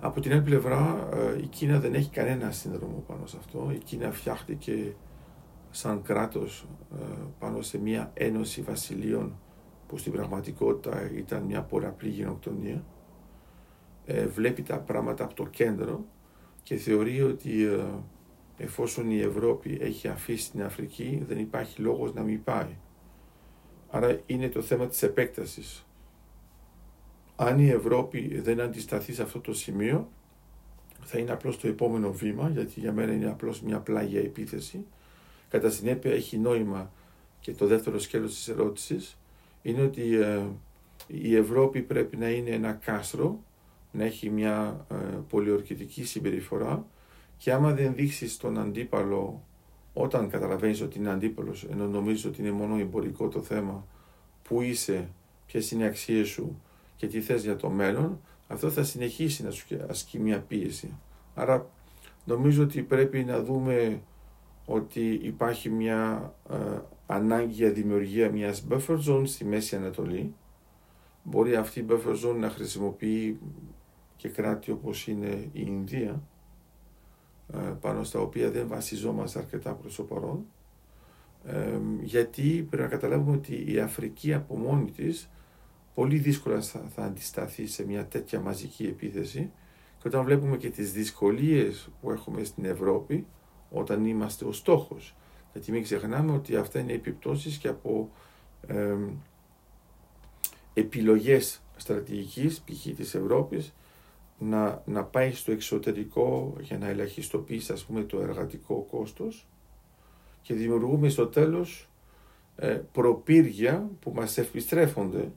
Από 0.00 0.20
την 0.20 0.32
άλλη 0.32 0.42
πλευρά 0.42 1.08
ε, 1.12 1.42
η 1.42 1.46
Κίνα 1.46 1.80
δεν 1.80 1.94
έχει 1.94 2.10
κανένα 2.10 2.50
σύνδρομο 2.50 3.04
πάνω 3.06 3.26
σε 3.26 3.36
αυτό. 3.38 3.70
Η 3.74 3.78
Κίνα 3.78 4.10
φτιάχτηκε 4.10 4.94
σαν 5.70 6.02
κράτος 6.02 6.68
ε, 6.92 7.04
πάνω 7.38 7.62
σε 7.62 7.78
μια 7.78 8.10
ένωση 8.14 8.62
βασιλείων 8.62 9.38
που 9.86 9.98
στην 9.98 10.12
πραγματικότητα 10.12 11.10
ήταν 11.16 11.42
μια 11.42 11.62
πολλαπλή 11.62 12.08
γενοκτονία. 12.08 12.84
Ε, 14.04 14.26
βλέπει 14.26 14.62
τα 14.62 14.78
πράγματα 14.78 15.24
από 15.24 15.34
το 15.34 15.46
κέντρο 15.46 16.04
και 16.62 16.76
θεωρεί 16.76 17.22
ότι 17.22 17.64
ε, 17.64 17.84
εφόσον 18.56 19.10
η 19.10 19.18
Ευρώπη 19.20 19.78
έχει 19.80 20.08
αφήσει 20.08 20.50
την 20.50 20.62
Αφρική 20.62 21.24
δεν 21.28 21.38
υπάρχει 21.38 21.80
λόγος 21.80 22.14
να 22.14 22.22
μην 22.22 22.44
πάει. 22.44 22.76
Άρα 23.90 24.20
είναι 24.26 24.48
το 24.48 24.62
θέμα 24.62 24.86
της 24.86 25.02
επέκτασης. 25.02 25.85
Αν 27.36 27.58
η 27.58 27.68
Ευρώπη 27.68 28.40
δεν 28.40 28.60
αντισταθεί 28.60 29.12
σε 29.12 29.22
αυτό 29.22 29.40
το 29.40 29.54
σημείο 29.54 30.08
θα 31.02 31.18
είναι 31.18 31.32
απλώς 31.32 31.58
το 31.58 31.68
επόμενο 31.68 32.12
βήμα 32.12 32.48
γιατί 32.48 32.80
για 32.80 32.92
μένα 32.92 33.12
είναι 33.12 33.30
απλώς 33.30 33.60
μια 33.60 33.78
πλάγια 33.78 34.20
επίθεση. 34.20 34.84
Κατά 35.48 35.70
συνέπεια 35.70 36.12
έχει 36.12 36.38
νόημα 36.38 36.90
και 37.40 37.52
το 37.52 37.66
δεύτερο 37.66 37.98
σκέλος 37.98 38.34
της 38.34 38.48
ερώτησης 38.48 39.18
είναι 39.62 39.82
ότι 39.82 40.16
ε, 40.16 40.42
η 41.06 41.36
Ευρώπη 41.36 41.82
πρέπει 41.82 42.16
να 42.16 42.30
είναι 42.30 42.50
ένα 42.50 42.72
κάστρο, 42.72 43.38
να 43.92 44.04
έχει 44.04 44.30
μια 44.30 44.86
ε, 44.90 44.94
πολιορκητική 45.28 46.04
συμπεριφορά 46.04 46.86
και 47.36 47.52
άμα 47.52 47.72
δεν 47.72 47.94
δείξεις 47.94 48.36
τον 48.36 48.58
αντίπαλο 48.58 49.42
όταν 49.92 50.30
καταλαβαίνεις 50.30 50.80
ότι 50.80 50.98
είναι 50.98 51.10
αντίπαλος, 51.10 51.66
ενώ 51.70 51.86
νομίζεις 51.86 52.24
ότι 52.24 52.40
είναι 52.40 52.50
μόνο 52.50 52.78
εμπορικό 52.78 53.28
το 53.28 53.42
θέμα, 53.42 53.86
που 54.42 54.62
είσαι, 54.62 55.08
ποιες 55.46 55.70
είναι 55.70 55.82
οι 55.82 55.86
αξίες 55.86 56.28
σου 56.28 56.60
και 56.96 57.06
τι 57.06 57.20
θες 57.20 57.42
για 57.42 57.56
το 57.56 57.70
μέλλον, 57.70 58.20
αυτό 58.48 58.70
θα 58.70 58.82
συνεχίσει 58.82 59.42
να 59.42 59.50
σου 59.50 59.66
ασκεί 59.88 60.18
μια 60.18 60.40
πίεση. 60.40 60.94
Άρα 61.34 61.70
νομίζω 62.24 62.62
ότι 62.62 62.82
πρέπει 62.82 63.24
να 63.24 63.42
δούμε 63.42 64.02
ότι 64.66 65.20
υπάρχει 65.22 65.70
μια 65.70 66.34
ε, 66.50 66.56
ανάγκη 67.06 67.52
για 67.52 67.70
δημιουργία 67.70 68.30
μιας 68.30 68.66
buffer 68.70 68.98
zone 69.08 69.22
στη 69.26 69.44
Μέση 69.44 69.76
Ανατολή. 69.76 70.34
Μπορεί 71.22 71.56
αυτή 71.56 71.80
η 71.80 71.86
buffer 71.88 72.28
zone 72.28 72.36
να 72.36 72.50
χρησιμοποιεί 72.50 73.38
και 74.16 74.28
κράτη 74.28 74.70
όπως 74.70 75.06
είναι 75.06 75.48
η 75.52 75.64
Ινδία, 75.66 76.22
ε, 77.54 77.58
πάνω 77.80 78.04
στα 78.04 78.20
οποία 78.20 78.50
δεν 78.50 78.68
βασιζόμαστε 78.68 79.38
αρκετά 79.38 79.72
προς 79.74 79.94
το 79.94 80.02
παρόν. 80.02 80.44
Ε, 81.44 81.78
γιατί 82.02 82.66
πρέπει 82.70 82.82
να 82.82 82.88
καταλάβουμε 82.88 83.36
ότι 83.36 83.72
η 83.72 83.78
Αφρική 83.78 84.34
από 84.34 84.56
μόνη 84.56 84.90
της 84.90 85.30
πολύ 85.96 86.18
δύσκολα 86.18 86.62
θα, 86.62 86.84
θα 86.94 87.04
αντισταθεί 87.04 87.66
σε 87.66 87.86
μια 87.86 88.06
τέτοια 88.06 88.40
μαζική 88.40 88.84
επίθεση 88.84 89.50
και 89.98 90.08
όταν 90.08 90.24
βλέπουμε 90.24 90.56
και 90.56 90.70
τις 90.70 90.92
δυσκολίες 90.92 91.88
που 92.00 92.10
έχουμε 92.10 92.44
στην 92.44 92.64
Ευρώπη 92.64 93.26
όταν 93.70 94.04
είμαστε 94.04 94.44
ο 94.44 94.52
στόχος. 94.52 95.16
Γιατί 95.52 95.72
μην 95.72 95.82
ξεχνάμε 95.82 96.32
ότι 96.32 96.56
αυτά 96.56 96.78
είναι 96.78 96.92
επιπτώσεις 96.92 97.56
και 97.56 97.68
από 97.68 98.10
ε, 98.66 98.96
επιλογές 100.74 101.62
στρατηγικής, 101.76 102.60
π.χ. 102.60 102.94
της 102.96 103.14
Ευρώπης, 103.14 103.74
να, 104.38 104.82
να 104.86 105.04
πάει 105.04 105.32
στο 105.32 105.52
εξωτερικό 105.52 106.56
για 106.60 106.78
να 106.78 106.88
ελαχιστοποιήσει 106.88 107.72
ας 107.72 107.84
πούμε 107.84 108.02
το 108.02 108.20
εργατικό 108.20 108.86
κόστος 108.90 109.46
και 110.42 110.54
δημιουργούμε 110.54 111.08
στο 111.08 111.26
τέλος 111.26 111.88
ε, 112.56 112.80
προπύργια 112.92 113.90
που 114.00 114.12
μας 114.14 114.38
επιστρέφονται 114.38 115.32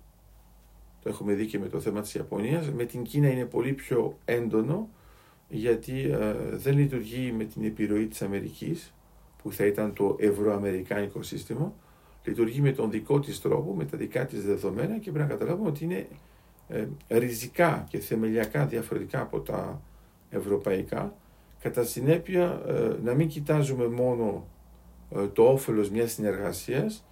το 1.04 1.10
έχουμε 1.10 1.34
δει 1.34 1.46
και 1.46 1.60
με 1.60 1.68
το 1.68 1.80
θέμα 1.80 2.02
της 2.02 2.14
Ιαπωνίας. 2.14 2.72
Με 2.72 2.86
την 2.86 3.04
Κίνα 3.04 3.30
είναι 3.32 3.46
πολύ 3.46 3.74
πιο 3.74 4.18
έντονο 4.26 4.90
γιατί 5.50 6.02
ε, 6.02 6.34
δεν 6.52 6.78
λειτουργεί 6.78 7.32
με 7.32 7.44
την 7.44 7.64
επιρροή 7.64 8.08
της 8.08 8.22
Αμερικής 8.22 8.94
που 9.44 9.52
θα 9.52 9.66
ήταν 9.66 9.94
το 9.94 10.16
ευρωαμερικάνικο 10.20 11.24
σύστημα. 11.24 11.74
Λειτουργεί 12.24 12.62
με 12.62 12.72
τον 12.72 12.92
δικό 12.92 13.20
της 13.20 13.42
τρόπο, 13.42 13.74
με 13.74 13.86
τα 13.86 13.98
δικά 13.98 14.26
της 14.26 14.44
δεδομένα 14.44 14.98
και 14.98 15.12
πρέπει 15.12 15.30
να 15.30 15.36
καταλάβουμε 15.38 15.70
ότι 15.70 15.84
είναι 15.84 16.08
ε, 16.68 16.88
ριζικά 17.08 17.86
και 17.90 18.00
θεμελιακά 18.00 18.66
διαφορετικά 18.66 19.22
από 19.22 19.40
τα 19.40 19.82
ευρωπαϊκά. 20.30 21.14
Κατά 21.60 21.84
συνέπεια 21.84 22.62
ε, 22.68 22.96
να 23.04 23.14
μην 23.14 23.28
κοιτάζουμε 23.28 23.88
μόνο 23.88 24.48
το 25.34 25.44
όφελος 25.44 25.90
μιας 25.90 26.12
συνεργασίας 26.12 27.06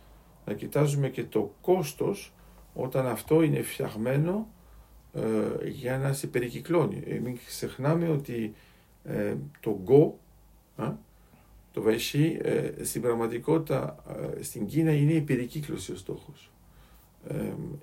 να 0.46 0.54
κοιτάζουμε 0.54 1.10
και 1.10 1.24
το 1.24 1.54
κόστος 1.62 2.34
όταν 2.78 3.08
αυτό 3.08 3.42
είναι 3.42 3.62
φτιαγμένο 3.62 4.48
ε, 5.14 5.68
για 5.70 5.98
να 5.98 6.14
σε 6.14 6.28
περικυκλώνει. 6.28 7.04
Ε, 7.06 7.20
μην 7.20 7.40
ξεχνάμε 7.46 8.10
ότι 8.10 8.54
ε, 9.04 9.36
το 9.60 9.80
Go, 9.88 10.12
το 11.72 11.82
Βαϊσί, 11.82 12.38
στην 12.82 13.02
πραγματικότητα 13.02 14.04
στην 14.42 14.66
Κίνα 14.66 14.92
είναι 14.92 15.14
η 15.14 15.22
περικύκλωση 15.22 15.92
ο 15.92 15.96
στόχος. 15.96 16.52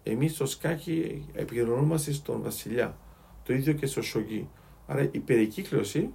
εμείς 0.02 0.32
στο 0.32 0.46
σκάκι 0.46 1.28
επικεντρωνόμαστε 1.32 2.12
στον 2.12 2.42
βασιλιά, 2.42 2.98
το 3.42 3.52
ίδιο 3.52 3.72
και 3.72 3.86
στο 3.86 4.02
σογγί. 4.02 4.48
Άρα 4.86 5.08
η 5.10 5.18
περικύκλωση 5.18 6.10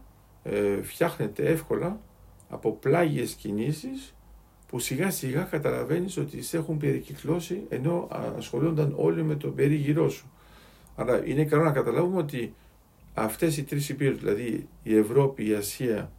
φτιάχνεται 0.81 1.45
εύκολα 1.45 1.99
από 2.49 2.71
πλάγιες 2.71 3.33
κινήσεις 3.33 4.15
που 4.69 4.79
σιγά 4.79 5.11
σιγά 5.11 5.43
καταλαβαίνεις 5.43 6.17
ότι 6.17 6.41
σε 6.41 6.57
έχουν 6.57 6.77
περικυκλώσει 6.77 7.61
ενώ 7.69 8.07
ασχολούνταν 8.37 8.93
όλοι 8.97 9.23
με 9.23 9.35
τον 9.35 9.55
περίγυρό 9.55 10.09
σου. 10.09 10.31
Άρα 10.95 11.25
είναι 11.25 11.43
καλό 11.43 11.63
να 11.63 11.71
καταλάβουμε 11.71 12.17
ότι 12.17 12.53
αυτές 13.13 13.57
οι 13.57 13.63
τρεις 13.63 13.89
υπήρους, 13.89 14.19
δηλαδή 14.19 14.67
η 14.83 14.95
Ευρώπη, 14.97 15.47
η 15.47 15.53
Ασία 15.53 16.11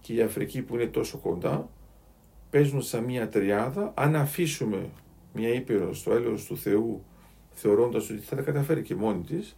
και 0.00 0.14
η 0.14 0.22
Αφρική 0.22 0.62
που 0.62 0.74
είναι 0.74 0.86
τόσο 0.86 1.18
κοντά, 1.18 1.68
παίζουν 2.50 2.82
σαν 2.82 3.04
μια 3.04 3.28
τριάδα. 3.28 3.92
Αν 3.96 4.16
αφήσουμε 4.16 4.88
μια 5.32 5.48
ήπειρο 5.48 5.94
στο 5.94 6.12
έλεος 6.12 6.44
του 6.44 6.56
Θεού, 6.56 7.04
θεωρώντας 7.50 8.10
ότι 8.10 8.20
θα 8.20 8.36
τα 8.36 8.42
καταφέρει 8.42 8.82
και 8.82 8.94
μόνη 8.94 9.22
της, 9.22 9.56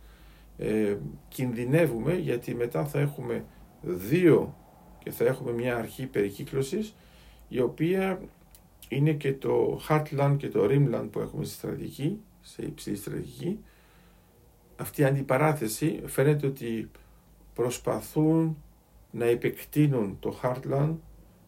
ε, 0.59 0.97
κινδυνεύουμε 1.29 2.15
γιατί 2.15 2.55
μετά 2.55 2.85
θα 2.85 3.01
έχουμε 3.01 3.45
δύο 3.81 4.57
και 5.03 5.11
θα 5.11 5.25
έχουμε 5.25 5.53
μια 5.53 5.77
αρχή 5.77 6.07
περικύκλωσης 6.07 6.95
η 7.52 7.61
οποία 7.61 8.21
είναι 8.88 9.12
και 9.12 9.32
το 9.32 9.80
Heartland 9.88 10.35
και 10.38 10.49
το 10.49 10.64
Rimland 10.71 11.09
που 11.11 11.21
έχουμε 11.21 11.44
στη 11.44 11.54
στρατηγική, 11.54 12.21
σε 12.40 12.62
υψηλή 12.62 12.97
στρατηγική 12.97 13.59
αυτή 14.82 15.00
η 15.00 15.04
αντιπαράθεση 15.04 16.02
φαίνεται 16.06 16.47
ότι 16.47 16.90
προσπαθούν 17.54 18.56
να 19.11 19.25
επεκτείνουν 19.25 20.16
το 20.21 20.38
Heartland 20.42 20.94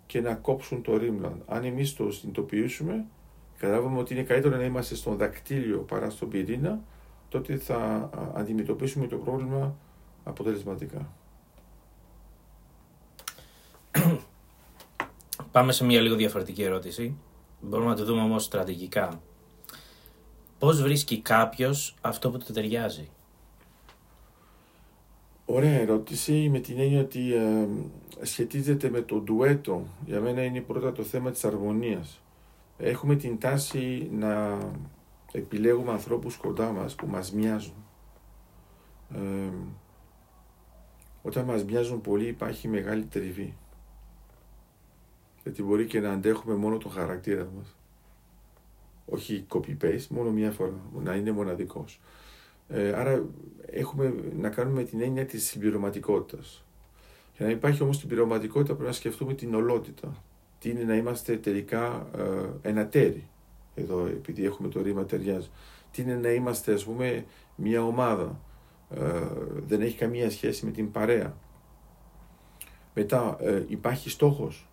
και 0.07 0.21
να 0.21 0.35
κόψουν 0.35 0.83
το 0.83 0.93
Rimland. 1.01 1.39
Αν 1.47 1.65
εμείς 1.65 1.95
το 1.95 2.11
συνειδητοποιήσουμε, 2.11 3.05
καταλάβουμε 3.59 3.99
ότι 3.99 4.15
είναι 4.15 4.23
καλύτερο 4.23 4.57
να 4.57 4.65
είμαστε 4.65 4.95
στον 4.95 5.17
δακτύλιο 5.17 5.79
παρά 5.79 6.11
στον 6.11 6.29
πυρήνα, 6.29 6.81
τότε 7.29 7.57
θα 7.57 8.11
αντιμετωπίσουμε 8.35 9.07
το 9.07 9.17
πρόβλημα 9.17 9.77
αποτελεσματικά. 10.25 11.13
Πάμε 15.55 15.73
σε 15.73 15.85
μια 15.85 16.01
λίγο 16.01 16.15
διαφορετική 16.15 16.63
ερώτηση. 16.63 17.17
Μπορούμε 17.61 17.89
να 17.89 17.97
το 17.97 18.05
δούμε 18.05 18.23
όμως 18.23 18.45
στρατηγικά. 18.45 19.21
Πώς 20.59 20.83
βρίσκει 20.83 21.21
κάποιος 21.21 21.95
αυτό 22.01 22.31
που 22.31 22.39
του 22.39 22.53
ταιριάζει; 22.53 23.11
Ωραία 25.45 25.81
ερώτηση 25.81 26.49
με 26.49 26.59
την 26.59 26.79
έννοια 26.79 27.01
ότι 27.01 27.35
ε, 27.35 27.67
σχετίζεται 28.23 28.91
με 28.91 29.01
το 29.01 29.17
ντουέτο. 29.17 29.87
Για 30.05 30.21
μένα 30.21 30.43
είναι 30.43 30.61
πρώτα 30.61 30.93
το 30.93 31.03
θέμα 31.03 31.31
της 31.31 31.45
αρμονίας. 31.45 32.21
Έχουμε 32.79 33.17
την 33.17 33.39
τάση 33.39 34.09
να 34.13 34.59
επιλέγουμε 35.33 35.93
ανθρώπους 35.93 36.37
κοντά 36.37 36.73
μας 36.73 36.95
που 36.95 37.07
μας 37.07 37.33
μοιάζουν. 37.33 37.85
Ε, 39.15 39.51
όταν 41.23 41.45
μας 41.45 41.65
μοιάζουν 41.65 42.01
πολύ 42.01 42.27
υπάρχει 42.27 42.69
μεγάλη 42.69 43.05
τριβή. 43.05 43.55
Γιατί 45.45 45.63
μπορεί 45.63 45.87
και 45.87 46.01
να 46.01 46.13
αντέχουμε 46.13 46.55
μόνο 46.55 46.79
το 46.79 46.89
χαρακτήρα 46.89 47.49
μας. 47.57 47.77
Όχι 49.07 49.47
copy-paste, 49.49 50.07
μόνο 50.09 50.31
μία 50.31 50.51
φορά, 50.51 50.73
να 51.03 51.15
είναι 51.15 51.33
μοναδικός. 51.33 52.01
Ε, 52.69 52.93
άρα 52.93 53.25
έχουμε 53.67 54.15
να 54.39 54.49
κάνουμε 54.49 54.83
την 54.85 55.01
έννοια 55.01 55.27
της 55.27 55.45
συμπληρωματικότητας. 55.45 56.65
Για 57.37 57.47
να 57.47 57.53
υπάρχει 57.53 57.83
όμως 57.83 57.99
την 57.99 58.09
πληρωματικότητα 58.09 58.73
πρέπει 58.73 58.89
να 58.89 58.95
σκεφτούμε 58.95 59.35
την 59.35 59.55
ολότητα. 59.55 60.23
Τι 60.59 60.71
είναι 60.71 60.83
να 60.83 60.95
είμαστε 60.95 61.37
τελικά 61.37 62.07
ε, 62.17 62.69
ένα 62.69 62.87
τέρι. 62.87 63.29
Εδώ 63.75 64.07
επειδή 64.07 64.45
έχουμε 64.45 64.69
το 64.69 64.83
ρήμα 64.83 65.05
ταιριάζει. 65.05 65.51
Τι 65.91 66.03
είναι 66.03 66.15
να 66.15 66.31
είμαστε 66.31 66.73
ας 66.73 66.85
πούμε 66.85 67.25
μια 67.57 67.85
ομάδα. 67.85 68.41
Ε, 68.91 69.21
δεν 69.67 69.81
έχει 69.81 69.97
καμία 69.97 70.31
σχέση 70.31 70.65
με 70.65 70.71
την 70.71 70.91
παρέα. 70.91 71.37
Μετά 72.95 73.37
ε, 73.41 73.65
υπάρχει 73.69 74.11
στόχος. 74.11 74.69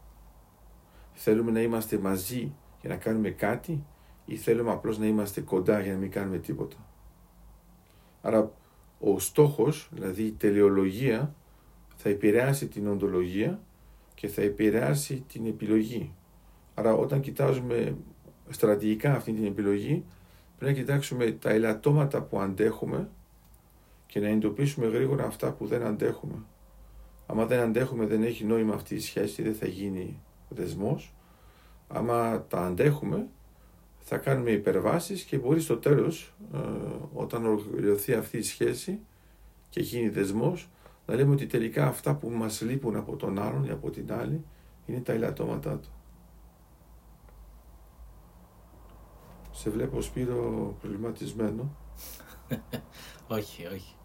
Θέλουμε 1.14 1.52
να 1.52 1.62
είμαστε 1.62 1.98
μαζί 1.98 2.54
για 2.82 2.90
να 2.90 2.96
κάνουμε 2.96 3.30
κάτι 3.30 3.84
ή 4.26 4.36
θέλουμε 4.36 4.72
απλώς 4.72 4.98
να 4.98 5.06
είμαστε 5.06 5.42
κοντά 5.42 5.80
για 5.80 5.92
να 5.94 5.98
μην 5.98 6.12
κάνουμε 6.12 6.38
τίποτα. 6.38 6.76
Άρα 8.22 8.52
ο 9.00 9.20
στόχος, 9.20 9.90
δηλαδή 9.92 10.24
η 10.24 10.32
τελειολογία, 10.32 11.36
θα 11.96 12.10
επηρεάσει 12.10 12.68
την 12.68 12.88
οντολογία 12.88 13.60
και 14.14 14.28
θα 14.28 14.42
επηρεάσει 14.42 15.24
την 15.28 15.46
επιλογή. 15.46 16.14
Άρα 16.74 16.94
όταν 16.94 17.22
κοιτάζουμε 17.22 17.98
στρατηγικά 18.50 19.16
αυτή 19.16 19.34
την 19.34 19.46
επιλογή, 19.46 20.06
πρέπει 20.58 20.74
να 20.74 20.80
κοιτάξουμε 20.80 21.32
τα 21.32 21.50
ελαττώματα 21.50 22.22
που 22.22 22.40
αντέχουμε 22.40 23.10
και 24.06 24.20
να 24.20 24.28
εντοπίσουμε 24.28 24.88
γρήγορα 24.88 25.26
αυτά 25.26 25.52
που 25.52 25.66
δεν 25.66 25.84
αντέχουμε. 25.84 26.44
Άμα 27.26 27.46
δεν 27.46 27.60
αντέχουμε, 27.60 28.06
δεν 28.06 28.24
έχει 28.24 28.46
νόημα 28.46 28.74
αυτή 28.74 28.96
η 28.96 29.00
σχέση, 29.00 29.42
δεν 29.42 29.56
θα 29.56 29.68
γίνει 29.68 30.20
δεσμός. 30.56 31.14
Άμα 31.88 32.46
τα 32.48 32.66
αντέχουμε, 32.66 33.28
θα 34.00 34.18
κάνουμε 34.18 34.52
υπερβάσεις 34.52 35.24
και 35.24 35.38
μπορεί 35.38 35.62
στο 35.62 35.78
τέλος, 35.78 36.34
ε, 36.54 36.58
όταν 37.14 37.46
ολοκληρωθεί 37.46 38.14
αυτή 38.14 38.38
η 38.38 38.42
σχέση 38.42 39.00
και 39.70 39.80
γίνει 39.80 40.10
δεσμός, 40.10 40.70
να 41.06 41.16
λέμε 41.16 41.34
ότι 41.34 41.46
τελικά 41.46 41.88
αυτά 41.88 42.16
που 42.16 42.30
μας 42.30 42.62
λείπουν 42.62 42.96
από 42.96 43.16
τον 43.16 43.40
άλλον 43.40 43.64
ή 43.64 43.70
από 43.70 43.90
την 43.90 44.14
άλλη 44.14 44.46
είναι 44.86 45.00
τα 45.00 45.14
ελαττώματά 45.14 45.78
του. 45.78 45.90
Σε 49.52 49.70
βλέπω 49.70 50.02
Σπύρο 50.02 50.76
προβληματισμένο. 50.82 51.76
όχι, 53.38 53.66
όχι. 53.66 53.96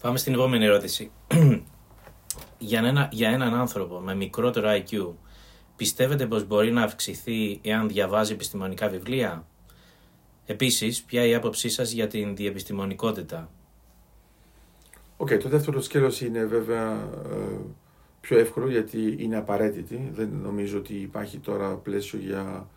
Πάμε 0.00 0.18
στην 0.18 0.34
επόμενη 0.34 0.64
ερώτηση. 0.64 1.10
για, 2.58 2.80
ένα, 2.80 3.08
για 3.12 3.30
έναν 3.30 3.54
άνθρωπο 3.54 3.98
με 3.98 4.14
μικρότερο 4.14 4.68
IQ, 4.70 5.12
πιστεύετε 5.76 6.26
πως 6.26 6.46
μπορεί 6.46 6.72
να 6.72 6.82
αυξηθεί 6.82 7.60
εάν 7.62 7.88
διαβάζει 7.88 8.32
επιστημονικά 8.32 8.88
βιβλία; 8.88 9.46
Επίσης, 10.46 11.02
ποια 11.02 11.26
η 11.26 11.34
άποψή 11.34 11.68
σας 11.68 11.92
για 11.92 12.06
την 12.06 12.36
διεπιστημονικότητα; 12.36 13.50
OK, 15.16 15.28
okay, 15.28 15.38
το 15.38 15.48
δεύτερο 15.48 15.80
σκέλος 15.80 16.20
είναι 16.20 16.44
βέβαια 16.44 16.92
ε, 16.92 17.58
πιο 18.20 18.38
εύκολο 18.38 18.70
γιατί 18.70 19.16
είναι 19.18 19.36
απαραίτητη. 19.36 20.10
Δεν 20.12 20.28
νομίζω 20.42 20.78
ότι 20.78 20.94
υπάρχει 20.94 21.38
τώρα 21.38 21.74
πλαίσιο 21.74 22.18
για 22.18 22.68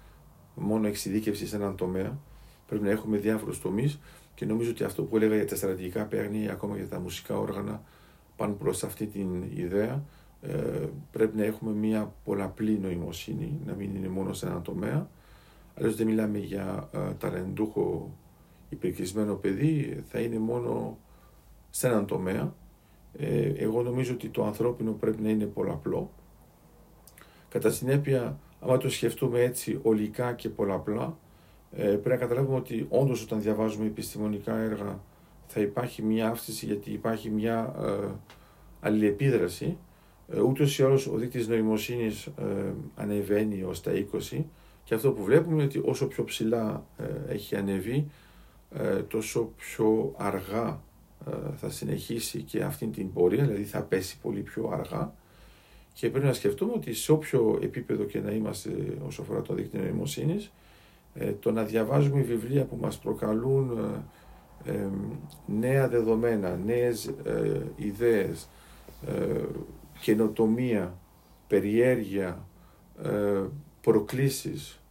μόνο 0.55 0.87
εξειδίκευση 0.87 1.47
σε 1.47 1.55
έναν 1.55 1.75
τομέα. 1.75 2.17
Πρέπει 2.67 2.83
να 2.83 2.89
έχουμε 2.89 3.17
διάφορους 3.17 3.61
τομείς 3.61 3.99
και 4.35 4.45
νομίζω 4.45 4.69
ότι 4.69 4.83
αυτό 4.83 5.03
που 5.03 5.15
έλεγα 5.15 5.35
για 5.35 5.47
τα 5.47 5.55
στρατηγικά 5.55 6.03
παίρνει 6.03 6.49
ακόμα 6.49 6.75
για 6.75 6.87
τα 6.87 6.99
μουσικά 6.99 7.37
όργανα 7.37 7.83
πάνω 8.35 8.53
προς 8.53 8.83
αυτή 8.83 9.05
την 9.05 9.43
ιδέα. 9.55 10.03
Ε, 10.41 10.87
πρέπει 11.11 11.37
να 11.37 11.43
έχουμε 11.43 11.71
μια 11.71 12.13
πολλαπλή 12.23 12.79
νοημοσύνη, 12.79 13.59
να 13.65 13.73
μην 13.73 13.95
είναι 13.95 14.07
μόνο 14.07 14.33
σε 14.33 14.45
έναν 14.45 14.61
τομέα. 14.61 15.09
Αλλιώς 15.75 15.95
δεν 15.95 16.07
μιλάμε 16.07 16.37
για 16.37 16.89
ε, 16.91 17.13
ταλεντούχο 17.17 18.11
υπερκρισμένο 18.69 19.35
παιδί, 19.35 20.03
θα 20.07 20.19
είναι 20.19 20.39
μόνο 20.39 20.97
σε 21.69 21.87
έναν 21.87 22.05
τομέα. 22.05 22.53
Ε, 23.17 23.51
εγώ 23.55 23.81
νομίζω 23.81 24.13
ότι 24.13 24.29
το 24.29 24.45
ανθρώπινο 24.45 24.91
πρέπει 24.91 25.21
να 25.21 25.29
είναι 25.29 25.45
πολλαπλό. 25.45 26.11
Κατά 27.49 27.69
συνέπεια, 27.69 28.39
άμα 28.61 28.77
το 28.77 28.89
σκεφτούμε 28.89 29.39
έτσι 29.39 29.79
ολικά 29.83 30.33
και 30.33 30.49
πολλαπλά, 30.49 31.17
ε, 31.71 31.83
πρέπει 31.83 32.09
να 32.09 32.15
καταλάβουμε 32.15 32.57
ότι 32.57 32.85
όντως 32.89 33.23
όταν 33.23 33.41
διαβάζουμε 33.41 33.85
επιστημονικά 33.85 34.57
έργα 34.57 34.99
θα 35.47 35.59
υπάρχει 35.59 36.01
μια 36.01 36.27
αύξηση 36.27 36.65
γιατί 36.65 36.91
υπάρχει 36.91 37.29
μια 37.29 37.75
ε, 37.79 38.07
αλληλεπίδραση. 38.79 39.77
Ε, 40.33 40.39
ούτως 40.39 40.79
ή 40.79 40.83
άλλως 40.83 41.07
ο 41.07 41.17
δείκτης 41.17 41.47
νοημοσύνης 41.47 42.25
ε, 42.25 42.73
ανεβαίνει 42.95 43.63
ως 43.63 43.81
τα 43.81 43.91
20 44.31 44.43
και 44.83 44.93
αυτό 44.93 45.11
που 45.11 45.23
βλέπουμε 45.23 45.53
είναι 45.55 45.63
ότι 45.63 45.81
όσο 45.85 46.07
πιο 46.07 46.23
ψηλά 46.23 46.85
ε, 46.97 47.33
έχει 47.33 47.55
ανεβεί 47.55 48.07
ε, 48.75 49.01
τόσο 49.01 49.51
πιο 49.57 50.13
αργά 50.17 50.81
θα 51.55 51.69
συνεχίσει 51.69 52.41
και 52.41 52.63
αυτή 52.63 52.87
την 52.87 53.13
πορεία, 53.13 53.43
δηλαδή 53.43 53.63
θα 53.63 53.81
πέσει 53.81 54.19
πολύ 54.19 54.39
πιο 54.39 54.69
αργά. 54.73 55.13
Και 55.93 56.09
πρέπει 56.09 56.25
να 56.25 56.33
σκεφτούμε 56.33 56.71
ότι 56.75 56.93
σε 56.93 57.11
όποιο 57.11 57.59
επίπεδο 57.61 58.03
και 58.03 58.19
να 58.19 58.31
είμαστε 58.31 58.97
όσο 59.07 59.21
αφορά 59.21 59.41
το 59.41 59.53
δίκτυο 59.53 59.81
νοημοσύνης, 59.81 60.51
το 61.39 61.51
να 61.51 61.63
διαβάζουμε 61.63 62.21
βιβλία 62.21 62.65
που 62.65 62.77
μας 62.81 62.97
προκαλούν 62.97 63.79
νέα 65.45 65.87
δεδομένα, 65.87 66.59
νέες 66.65 67.13
ιδέες, 67.75 68.49
καινοτομία, 70.01 70.97
περιέργεια, 71.47 72.47
ε, 73.03 73.43
προκλήσεις, 73.81 74.81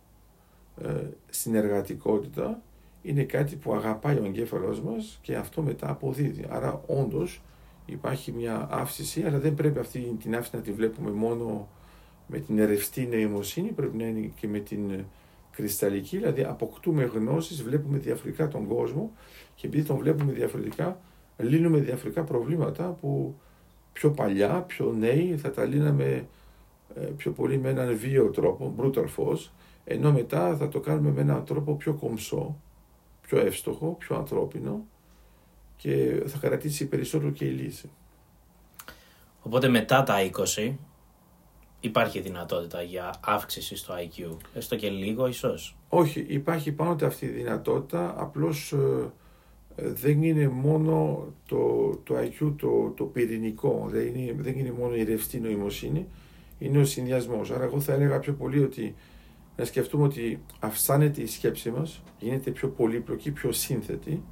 ε, 0.82 1.06
συνεργατικότητα 1.30 2.62
είναι 3.02 3.22
κάτι 3.22 3.56
που 3.56 3.74
αγαπάει 3.74 4.16
ο 4.16 4.24
εγκέφαλός 4.24 4.80
μας 4.80 5.18
και 5.22 5.36
αυτό 5.36 5.62
μετά 5.62 5.90
αποδίδει. 5.90 6.44
Άρα 6.48 6.82
όντως 6.86 7.42
υπάρχει 7.86 8.32
μια 8.32 8.66
αύξηση, 8.70 9.22
αλλά 9.22 9.38
δεν 9.38 9.54
πρέπει 9.54 9.78
αυτή 9.78 10.16
την 10.22 10.34
αύξηση 10.34 10.56
να 10.56 10.62
τη 10.62 10.72
βλέπουμε 10.72 11.10
μόνο 11.10 11.68
με 12.26 12.38
την 12.38 12.58
ερευστή 12.58 13.06
νοημοσύνη, 13.06 13.68
πρέπει 13.68 13.96
να 13.96 14.06
είναι 14.06 14.30
και 14.40 14.48
με 14.48 14.58
την 14.58 15.04
κρυσταλλική, 15.50 16.16
δηλαδή 16.16 16.42
αποκτούμε 16.44 17.04
γνώσεις, 17.04 17.62
βλέπουμε 17.62 17.98
διαφορετικά 17.98 18.48
τον 18.48 18.66
κόσμο 18.66 19.12
και 19.54 19.66
επειδή 19.66 19.86
τον 19.86 19.96
βλέπουμε 19.96 20.32
διαφορετικά, 20.32 21.00
λύνουμε 21.36 21.78
διαφορετικά 21.78 22.24
προβλήματα 22.24 22.96
που 23.00 23.34
πιο 23.96 24.10
παλιά, 24.10 24.64
πιο 24.66 24.92
νέοι, 24.98 25.36
θα 25.36 25.50
τα 25.50 25.64
λύναμε 25.64 26.28
ε, 26.94 27.00
πιο 27.00 27.30
πολύ 27.32 27.58
με 27.58 27.68
έναν 27.68 27.96
βίαιο 27.96 28.30
τρόπο, 28.30 28.74
brutal 28.78 29.06
force, 29.16 29.50
ενώ 29.84 30.12
μετά 30.12 30.56
θα 30.56 30.68
το 30.68 30.80
κάνουμε 30.80 31.10
με 31.10 31.20
έναν 31.20 31.44
τρόπο 31.44 31.74
πιο 31.76 31.94
κομψό, 31.94 32.56
πιο 33.20 33.38
εύστοχο, 33.38 33.96
πιο 33.98 34.16
ανθρώπινο 34.16 34.84
και 35.76 36.22
θα 36.26 36.38
κρατήσει 36.38 36.88
περισσότερο 36.88 37.30
και 37.30 37.44
η 37.44 37.50
λύση. 37.50 37.90
Οπότε 39.42 39.68
μετά 39.68 40.02
τα 40.02 40.16
20 40.56 40.74
υπάρχει 41.80 42.20
δυνατότητα 42.20 42.82
για 42.82 43.14
αύξηση 43.20 43.76
στο 43.76 43.94
IQ, 43.94 44.36
έστω 44.54 44.76
και 44.76 44.88
λίγο 44.88 45.26
ίσως; 45.26 45.76
Όχι, 45.88 46.26
υπάρχει 46.28 46.72
πάντοτε 46.72 47.06
αυτή 47.06 47.24
η 47.24 47.28
δυνατότητα, 47.28 48.14
απλώς 48.16 48.72
ε, 48.72 49.10
δεν 49.76 50.22
είναι 50.22 50.48
μόνο 50.48 51.26
το, 51.46 51.90
το 52.04 52.14
IQ 52.18 52.52
το, 52.56 52.92
το 52.96 53.04
πυρηνικό, 53.04 53.86
δεν 53.90 54.14
είναι, 54.14 54.34
δεν 54.38 54.58
είναι 54.58 54.72
μόνο 54.78 54.94
η 54.94 55.02
ρευστή 55.02 55.40
νοημοσύνη, 55.40 56.06
είναι 56.58 56.78
ο 56.78 56.84
συνδυασμός. 56.84 57.50
Άρα, 57.50 57.64
εγώ 57.64 57.80
θα 57.80 57.92
έλεγα 57.92 58.18
πιο 58.18 58.32
πολύ 58.32 58.62
ότι 58.62 58.94
να 59.56 59.64
σκεφτούμε 59.64 60.04
ότι 60.04 60.42
αυξάνεται 60.58 61.22
η 61.22 61.26
σκέψη 61.26 61.70
μας, 61.70 62.02
γίνεται 62.18 62.50
πιο 62.50 62.68
πολύπλοκη, 62.68 63.30
πιο 63.30 63.52
σύνθετη. 63.52 64.22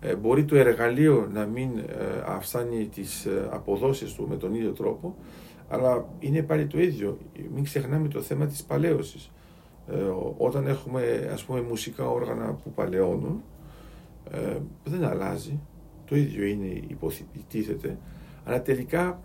Ε, 0.00 0.14
μπορεί 0.14 0.44
το 0.44 0.56
εργαλείο 0.56 1.28
να 1.32 1.44
μην 1.44 1.78
ε, 1.78 2.22
αυξάνει 2.26 2.86
τις 2.86 3.24
ε, 3.24 3.48
αποδόσεις 3.50 4.12
του 4.12 4.26
με 4.28 4.36
τον 4.36 4.54
ίδιο 4.54 4.72
τρόπο, 4.72 5.16
αλλά 5.68 6.08
είναι 6.18 6.42
πάλι 6.42 6.66
το 6.66 6.80
ίδιο. 6.80 7.18
Μην 7.54 7.64
ξεχνάμε 7.64 8.08
το 8.08 8.20
θέμα 8.20 8.46
της 8.46 8.62
παλαίωσης. 8.62 9.30
Ε, 9.88 9.94
όταν 10.36 10.66
έχουμε 10.66 11.30
ας 11.32 11.44
πούμε 11.44 11.60
μουσικά 11.60 12.10
όργανα 12.10 12.52
που 12.52 12.72
παλαιώνουν, 12.72 13.42
ε, 14.30 14.58
δεν 14.84 15.04
αλλάζει. 15.04 15.60
Το 16.04 16.16
ίδιο 16.16 16.44
είναι 16.44 16.82
υποτίθεται. 16.86 17.98
Αλλά 18.44 18.62
τελικά 18.62 19.20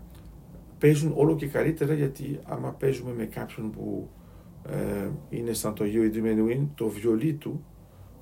παίζουν 0.77 1.13
όλο 1.15 1.35
και 1.35 1.47
καλύτερα 1.47 1.93
γιατί 1.93 2.39
άμα 2.43 2.71
παίζουμε 2.71 3.13
με 3.13 3.25
κάποιον 3.25 3.71
που 3.71 4.09
ε, 4.69 5.09
είναι 5.29 5.53
σαν 5.53 5.73
το 5.73 5.85
Γιώργο 5.85 6.09
Ντιμενουίν, 6.09 6.67
το 6.75 6.87
βιολί 6.87 7.33
του 7.33 7.65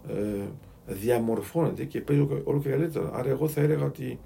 ε, 0.08 0.46
διαμορφώνεται 0.86 1.84
και 1.84 2.02
παίζει 2.02 2.28
όλο 2.44 2.60
και 2.60 2.70
καλύτερα. 2.70 3.10
Άρα 3.14 3.30
εγώ 3.30 3.48
θα 3.48 3.62
έλεγα 3.62 3.86
ότι 3.86 4.20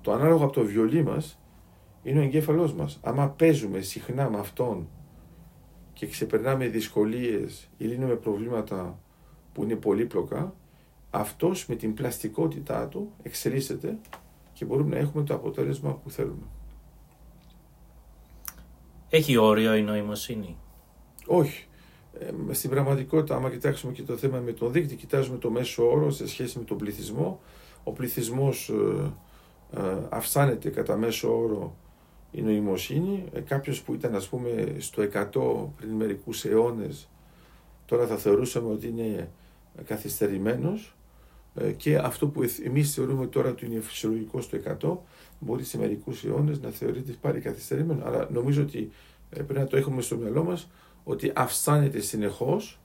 το 0.00 0.12
ανάλογο 0.12 0.44
από 0.44 0.52
το 0.52 0.64
βιολί 0.64 1.02
μας 1.02 1.40
είναι 2.02 2.18
ο 2.18 2.22
εγκέφαλός 2.22 2.74
μας. 2.74 3.00
Άμα 3.02 3.28
παίζουμε 3.28 3.80
συχνά 3.80 4.30
με 4.30 4.38
αυτόν 4.38 4.88
και 5.92 6.06
ξεπερνάμε 6.06 6.68
δυσκολίες 6.68 7.70
ή 7.76 7.84
λύνουμε 7.84 8.14
προβλήματα 8.14 8.98
που 9.52 9.62
είναι 9.62 9.74
πολύπλοκα, 9.74 10.54
αυτός 11.14 11.66
με 11.66 11.74
την 11.74 11.94
πλαστικότητά 11.94 12.88
του 12.88 13.12
εξελίσσεται 13.22 13.98
και 14.52 14.64
μπορούμε 14.64 14.94
να 14.94 15.00
έχουμε 15.00 15.24
το 15.24 15.34
αποτέλεσμα 15.34 15.94
που 15.94 16.10
θέλουμε. 16.10 16.46
Έχει 19.10 19.36
όριο 19.36 19.74
η 19.74 19.82
νοημοσύνη; 19.82 20.56
Όχι. 21.26 21.66
Ε, 22.18 22.54
στην 22.54 22.70
πραγματικότητα, 22.70 23.36
άμα 23.36 23.50
κοιτάξουμε 23.50 23.92
και 23.92 24.02
το 24.02 24.16
θέμα 24.16 24.38
με 24.38 24.52
τον 24.52 24.72
δείκτη, 24.72 24.94
κοιτάζουμε 24.94 25.38
το 25.38 25.50
μέσο 25.50 25.90
όρο 25.90 26.10
σε 26.10 26.28
σχέση 26.28 26.58
με 26.58 26.64
τον 26.64 26.76
πληθυσμό. 26.76 27.40
Ο 27.84 27.92
πληθυσμός 27.92 28.68
ε, 28.68 29.12
ε, 29.80 29.98
αυξάνεται 30.08 30.70
κατά 30.70 30.96
μέσο 30.96 31.38
όρο 31.38 31.76
η 32.30 32.42
νοημοσύνη. 32.42 33.24
Ε, 33.32 33.40
κάποιος 33.40 33.82
που 33.82 33.94
ήταν 33.94 34.14
ας 34.14 34.28
πούμε 34.28 34.76
στο 34.78 35.02
100 35.02 35.68
πριν 35.76 35.90
μερικούς 35.90 36.44
αιώνες, 36.44 37.08
τώρα 37.86 38.06
θα 38.06 38.16
θεωρούσαμε 38.16 38.72
ότι 38.72 38.88
είναι 38.88 39.30
καθυστερημένος 39.84 40.86
ε, 40.86 41.03
και 41.76 41.96
αυτό 41.96 42.28
που 42.28 42.42
εμείς 42.64 42.94
θεωρούμε 42.94 43.26
τώρα 43.26 43.48
ότι 43.48 43.66
είναι 43.66 43.80
φυσιολογικό 43.80 44.40
στο 44.40 44.58
100 44.80 44.96
μπορεί 45.38 45.64
σε 45.64 45.78
μερικούς 45.78 46.24
αιώνες 46.24 46.60
να 46.60 46.70
θεωρείται 46.70 47.12
πάλι 47.20 47.40
καθυστερημένο. 47.40 48.04
Αλλά 48.04 48.28
νομίζω 48.32 48.62
ότι 48.62 48.90
ε, 49.30 49.42
πρέπει 49.42 49.58
να 49.58 49.66
το 49.66 49.76
έχουμε 49.76 50.02
στο 50.02 50.16
μυαλό 50.16 50.44
μας 50.44 50.70
ότι 51.04 51.32
αυξάνεται 51.34 52.00
συνεχώς 52.00 52.80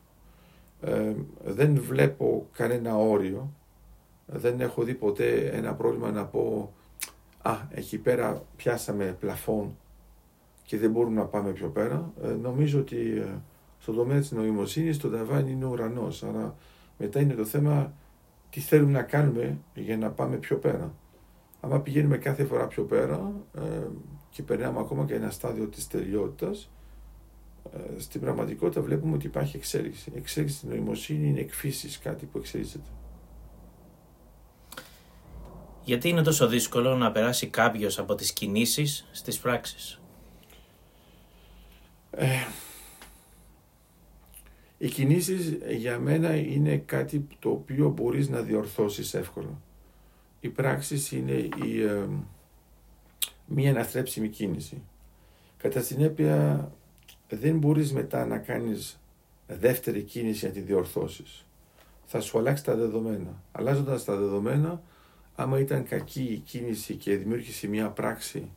ε, 0.81 1.13
δεν 1.43 1.81
βλέπω 1.81 2.47
κανένα 2.53 2.97
όριο 2.97 3.53
δεν 4.25 4.61
έχω 4.61 4.83
δει 4.83 4.93
ποτέ 4.93 5.49
ένα 5.53 5.73
πρόβλημα 5.73 6.11
να 6.11 6.25
πω 6.25 6.73
α, 7.41 7.57
εκεί 7.69 7.97
πέρα 7.97 8.43
πιάσαμε 8.55 9.15
πλαφόν 9.19 9.77
και 10.63 10.77
δεν 10.77 10.91
μπορούμε 10.91 11.15
να 11.15 11.25
πάμε 11.25 11.51
πιο 11.51 11.67
πέρα. 11.67 12.11
Ε, 12.23 12.27
νομίζω 12.27 12.79
ότι 12.79 13.17
ε, 13.17 13.37
στον 13.79 13.95
τομέα 13.95 14.19
της 14.19 14.31
νοημοσύνης 14.31 14.97
το 14.97 15.09
ταβάνι 15.09 15.51
είναι 15.51 15.65
ο 15.65 15.69
ουρανός. 15.69 16.23
Άρα 16.23 16.55
μετά 16.97 17.19
είναι 17.19 17.33
το 17.33 17.45
θέμα 17.45 17.93
τι 18.49 18.59
θέλουμε 18.59 18.91
να 18.91 19.03
κάνουμε 19.03 19.57
για 19.73 19.97
να 19.97 20.09
πάμε 20.09 20.35
πιο 20.35 20.57
πέρα. 20.57 20.93
Άμα 21.59 21.79
πηγαίνουμε 21.79 22.17
κάθε 22.17 22.45
φορά 22.45 22.67
πιο 22.67 22.83
πέρα 22.83 23.31
ε, 23.57 23.87
και 24.29 24.43
περνάμε 24.43 24.79
ακόμα 24.79 25.05
και 25.05 25.13
ένα 25.13 25.29
στάδιο 25.29 25.67
της 25.67 25.87
τελειότητας, 25.87 26.69
ε, 27.73 27.99
στην 27.99 28.21
πραγματικότητα 28.21 28.81
βλέπουμε 28.81 29.15
ότι 29.15 29.25
υπάρχει 29.25 29.57
εξέλιξη. 29.57 30.11
Η 30.13 30.17
εξέλιξη 30.17 30.55
στην 30.55 30.69
νοημοσύνη 30.69 31.27
είναι 31.27 31.39
εκφύσης 31.39 31.99
κάτι 31.99 32.25
που 32.25 32.37
εξελίσσεται. 32.37 32.89
Γιατί 35.83 36.09
είναι 36.09 36.21
τόσο 36.21 36.47
δύσκολο 36.47 36.95
να 36.95 37.11
περάσει 37.11 37.47
κάποιος 37.47 37.99
από 37.99 38.15
τις 38.15 38.33
κινήσεις 38.33 39.07
στις 39.11 39.39
πράξεις; 39.39 40.01
Ε, 42.11 42.27
οι 44.81 44.87
κινήσεις 44.87 45.57
για 45.77 45.99
μένα 45.99 46.35
είναι 46.35 46.77
κάτι 46.77 47.27
το 47.39 47.49
οποίο 47.49 47.89
μπορείς 47.89 48.29
να 48.29 48.41
διορθώσεις 48.41 49.13
εύκολα. 49.13 49.61
Οι 50.39 50.49
πράξεις 50.49 51.11
είναι 51.11 51.49
η, 51.65 51.81
ε, 51.81 52.07
μία 53.45 53.69
αναστρέψιμη 53.69 54.27
κίνηση. 54.27 54.81
Κατά 55.57 55.81
συνέπεια 55.81 56.71
δεν 57.29 57.57
μπορείς 57.57 57.93
μετά 57.93 58.25
να 58.25 58.37
κάνεις 58.37 58.99
δεύτερη 59.47 60.01
κίνηση 60.01 60.45
να 60.45 60.51
τη 60.51 60.59
διορθώσεις. 60.59 61.45
Θα 62.05 62.21
σου 62.21 62.37
αλλάξει 62.37 62.63
τα 62.63 62.75
δεδομένα. 62.75 63.43
Αλλάζοντας 63.51 64.03
τα 64.03 64.15
δεδομένα 64.15 64.81
άμα 65.35 65.59
ήταν 65.59 65.83
κακή 65.83 66.23
η 66.23 66.37
κίνηση 66.37 66.95
και 66.95 67.15
δημιούργησε 67.15 67.67
μια 67.67 67.89
πράξη 67.89 68.51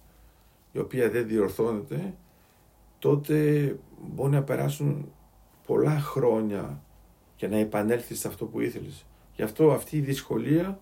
η 0.73 0.79
οποία 0.79 1.11
δεν 1.11 1.27
διορθώνεται, 1.27 2.15
τότε 2.99 3.77
μπορεί 4.15 4.31
να 4.31 4.43
περάσουν 4.43 5.13
πολλά 5.67 6.01
χρόνια 6.01 6.83
για 7.37 7.49
να 7.49 7.57
επανέλθεις 7.57 8.21
σε 8.21 8.29
αυτό 8.29 8.47
που 8.47 8.61
ήθελες. 8.61 9.07
Γι' 9.35 9.43
αυτό 9.43 9.73
αυτή 9.73 9.97
η 9.97 10.01
δυσκολία 10.01 10.81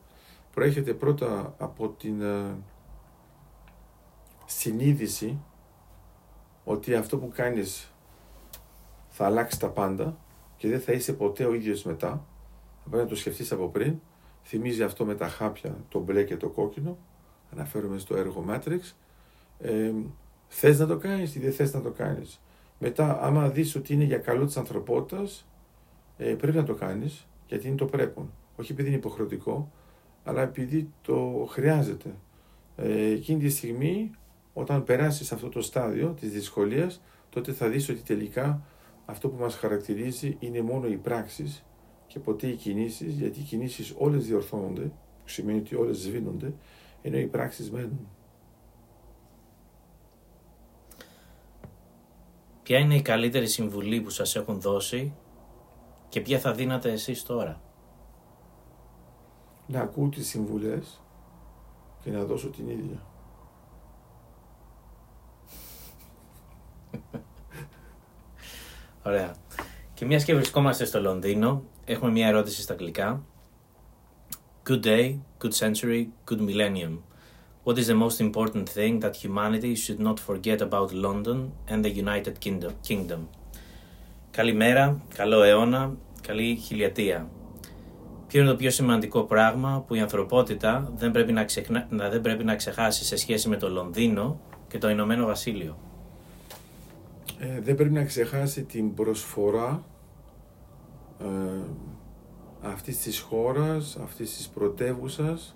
προέρχεται 0.53 0.95
πρώτα 0.95 1.55
από 1.59 1.89
την 1.89 2.23
ε, 2.23 2.57
συνείδηση 4.47 5.39
ότι 6.65 6.95
αυτό 6.95 7.19
που 7.19 7.29
κάνεις 7.35 7.93
θα 9.09 9.25
αλλάξει 9.25 9.61
τα 9.61 9.69
πάντα 9.69 10.19
και 10.57 10.69
δεν 10.69 10.81
θα 10.81 10.93
είσαι 10.93 11.13
ποτέ 11.13 11.45
ο 11.45 11.55
ίδιος 11.55 11.83
μετά. 11.83 12.27
Θα 12.83 12.89
πρέπει 12.89 13.03
να 13.03 13.09
το 13.09 13.17
σκεφτείς 13.17 13.53
από 13.53 13.69
πριν 13.69 13.99
Θυμίζει 14.43 14.83
αυτό 14.83 15.05
με 15.05 15.15
τα 15.15 15.29
χάπια, 15.29 15.77
το 15.89 15.99
μπλε 15.99 16.23
και 16.25 16.37
το 16.37 16.49
κόκκινο. 16.49 16.99
Αναφέρομαι 17.53 17.99
στο 17.99 18.17
έργο 18.17 18.45
Matrix. 18.49 18.81
Ε, 19.59 19.93
θες 20.49 20.79
να 20.79 20.87
το 20.87 20.97
κάνεις 20.97 21.35
ή 21.35 21.39
δεν 21.39 21.53
θες 21.53 21.75
να 21.75 21.81
το 21.81 21.91
κάνεις; 21.91 22.41
Μετά, 22.83 23.23
άμα 23.23 23.49
δεις 23.49 23.75
ότι 23.75 23.95
είναι 23.95 24.05
για 24.05 24.19
καλό 24.19 24.45
της 24.45 24.57
ανθρωπότητας, 24.57 25.49
ε, 26.17 26.35
πρέπει 26.35 26.57
να 26.57 26.65
το 26.65 26.75
κάνεις, 26.75 27.27
γιατί 27.47 27.67
είναι 27.67 27.77
το 27.77 27.85
πρέπον. 27.85 28.33
Όχι 28.57 28.73
επειδή 28.73 28.89
είναι 28.89 28.97
υποχρεωτικό, 28.97 29.73
αλλά 30.25 30.43
επειδή 30.43 30.93
το 31.03 31.47
χρειάζεται. 31.51 32.15
Ε, 32.77 33.11
εκείνη 33.11 33.39
τη 33.39 33.49
στιγμή, 33.49 34.11
όταν 34.53 34.85
περάσεις 34.85 35.33
αυτό 35.33 35.49
το 35.49 35.63
στάδιο 35.63 36.09
της 36.21 36.31
δυσκολίας, 36.31 37.03
τότε 37.31 37.53
θα 37.53 37.69
δεις 37.69 37.89
ότι 37.89 38.01
τελικά 38.01 38.63
αυτό 39.05 39.29
που 39.29 39.41
μας 39.41 39.55
χαρακτηρίζει 39.55 40.37
είναι 40.39 40.63
μόνο 40.63 40.87
οι 40.87 40.97
πράξεις 40.97 41.65
και 42.07 42.19
ποτέ 42.19 42.47
οι 42.47 42.55
κινήσεις, 42.55 43.15
γιατί 43.15 43.41
οι 43.41 43.43
κινήσεις 43.43 43.95
όλες 43.99 44.27
διορθώνονται, 44.27 44.83
που 45.23 45.29
σημαίνει 45.29 45.59
ότι 45.59 45.75
όλες 45.75 45.97
σβήνονται, 45.97 46.53
ενώ 47.03 47.19
οι 47.19 47.27
πράξεις 47.27 47.71
μένουν. 47.71 48.09
Ποια 52.71 52.79
είναι 52.79 52.95
η 52.95 53.03
καλύτερη 53.03 53.47
συμβουλή 53.47 54.01
που 54.01 54.11
σας 54.11 54.37
έχουν 54.37 54.61
δώσει 54.61 55.15
και 56.09 56.21
ποια 56.21 56.39
θα 56.39 56.53
δίνατε 56.53 56.93
εσείς 56.93 57.23
τώρα; 57.23 57.61
Να 59.67 59.81
ακούω 59.81 60.09
τις 60.09 60.29
συμβουλές 60.29 61.01
και 62.03 62.11
να 62.11 62.25
δώσω 62.25 62.49
την 62.49 62.69
ίδια. 62.69 63.03
Ωραία. 69.07 69.35
Και 69.95 70.05
μιας 70.05 70.25
και 70.25 70.35
βρισκόμαστε 70.35 70.85
στο 70.85 71.01
Λονδίνο, 71.01 71.63
έχουμε 71.85 72.11
μια 72.11 72.27
ερώτηση 72.27 72.63
στα 72.63 72.73
αγγλικά. 72.73 73.23
Good 74.69 74.85
day, 74.85 75.19
good 75.43 75.53
century, 75.53 76.07
good 76.29 76.41
millennium. 76.41 76.99
What 77.63 77.77
is 77.77 77.89
the 77.89 77.95
most 77.95 78.21
important 78.23 78.67
thing 78.71 79.01
that 79.01 79.17
humanity 79.17 79.75
should 79.75 80.01
not 80.01 80.19
forget 80.19 80.63
about 80.63 80.95
London 80.95 81.53
and 81.69 81.85
the 81.85 81.91
United 81.91 82.41
Kingdom? 82.83 83.29
Καλημέρα, 84.31 85.01
καλό 85.15 85.43
αιώνα, 85.43 85.97
καλή 86.23 86.57
χιλιατία. 86.57 87.29
Ποιο 88.27 88.41
είναι 88.41 88.51
το 88.51 88.57
πιο 88.57 88.71
σημαντικό 88.71 89.23
πράγμα 89.23 89.85
που 89.87 89.95
η 89.95 90.01
ανθρωπότητα 90.01 90.93
δεν 90.97 91.11
πρέπει 91.11 91.33
να, 91.33 91.45
ξεχνα... 91.45 91.87
δεν 91.91 92.21
πρέπει 92.21 92.45
να 92.45 92.55
ξεχάσει 92.55 93.05
σε 93.05 93.17
σχέση 93.17 93.49
με 93.49 93.57
το 93.57 93.71
Λονδίνο 93.71 94.41
και 94.69 94.79
το 94.79 94.89
Ηνωμένο 94.89 95.27
Βασίλειο; 95.27 95.79
Ε, 97.39 97.61
δεν 97.61 97.75
πρέπει 97.75 97.93
να 97.93 98.05
ξεχάσει 98.05 98.65
την 98.65 98.95
προσφορά 98.95 99.85
ε, 101.21 101.27
αυτής 102.61 102.99
της 102.99 103.21
χώρας, 103.21 103.99
αυτής 104.03 104.37
της 104.37 104.49
πρωτεύουσας 104.49 105.55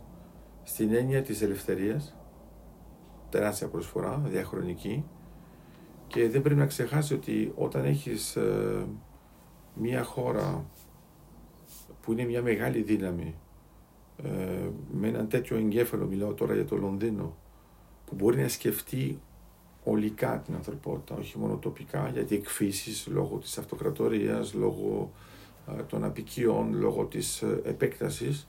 στην 0.65 0.95
έννοια 0.95 1.23
της 1.23 1.43
ελευθερίας, 1.43 2.17
τεράστια 3.31 3.69
προσφορά, 3.69 4.23
διαχρονική 4.25 5.05
και 6.07 6.29
δεν 6.29 6.43
πρέπει 6.43 6.59
να 6.59 6.67
ξεχάσει 6.67 7.15
ότι 7.15 7.53
όταν 7.55 7.85
έχεις 7.85 8.37
ε, 8.37 8.87
μια 9.75 10.03
χώρα 10.03 10.65
που 12.03 12.13
είναι 12.13 12.25
μια 12.25 12.43
μεγάλη 12.43 12.83
δύναμη 12.83 13.35
ε, 14.23 14.69
με 14.93 15.09
έναν 15.09 15.29
τέτοιο 15.29 15.57
εγκέφαλο, 15.57 16.07
μιλάω 16.07 16.33
τώρα 16.33 16.55
για 16.55 16.65
το 16.65 16.77
Λονδίνο, 16.77 17.37
που 18.07 18.15
μπορεί 18.15 18.41
να 18.41 18.49
σκεφτεί 18.49 19.21
ολικά 19.85 20.43
την 20.45 20.55
ανθρωπότητα, 20.55 21.15
όχι 21.15 21.39
μόνο 21.39 21.57
τοπικά, 21.57 22.09
γιατί 22.09 22.35
εκφύσεις 22.35 23.07
λόγω 23.07 23.37
της 23.37 23.59
αυτοκρατορίας, 23.59 24.55
λόγω 24.55 25.13
των 25.89 26.05
απικίων 26.05 26.75
λόγω 26.75 27.05
της 27.05 27.43
ε, 27.43 27.61
επέκτασης 27.65 28.49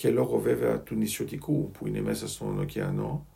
και 0.00 0.10
λόγω 0.10 0.38
βέβαια 0.38 0.80
του 0.80 0.94
νησιωτικού 0.94 1.70
που 1.70 1.86
είναι 1.86 2.00
μέσα 2.00 2.28
στον 2.28 2.58
ωκεανό, 2.58 3.26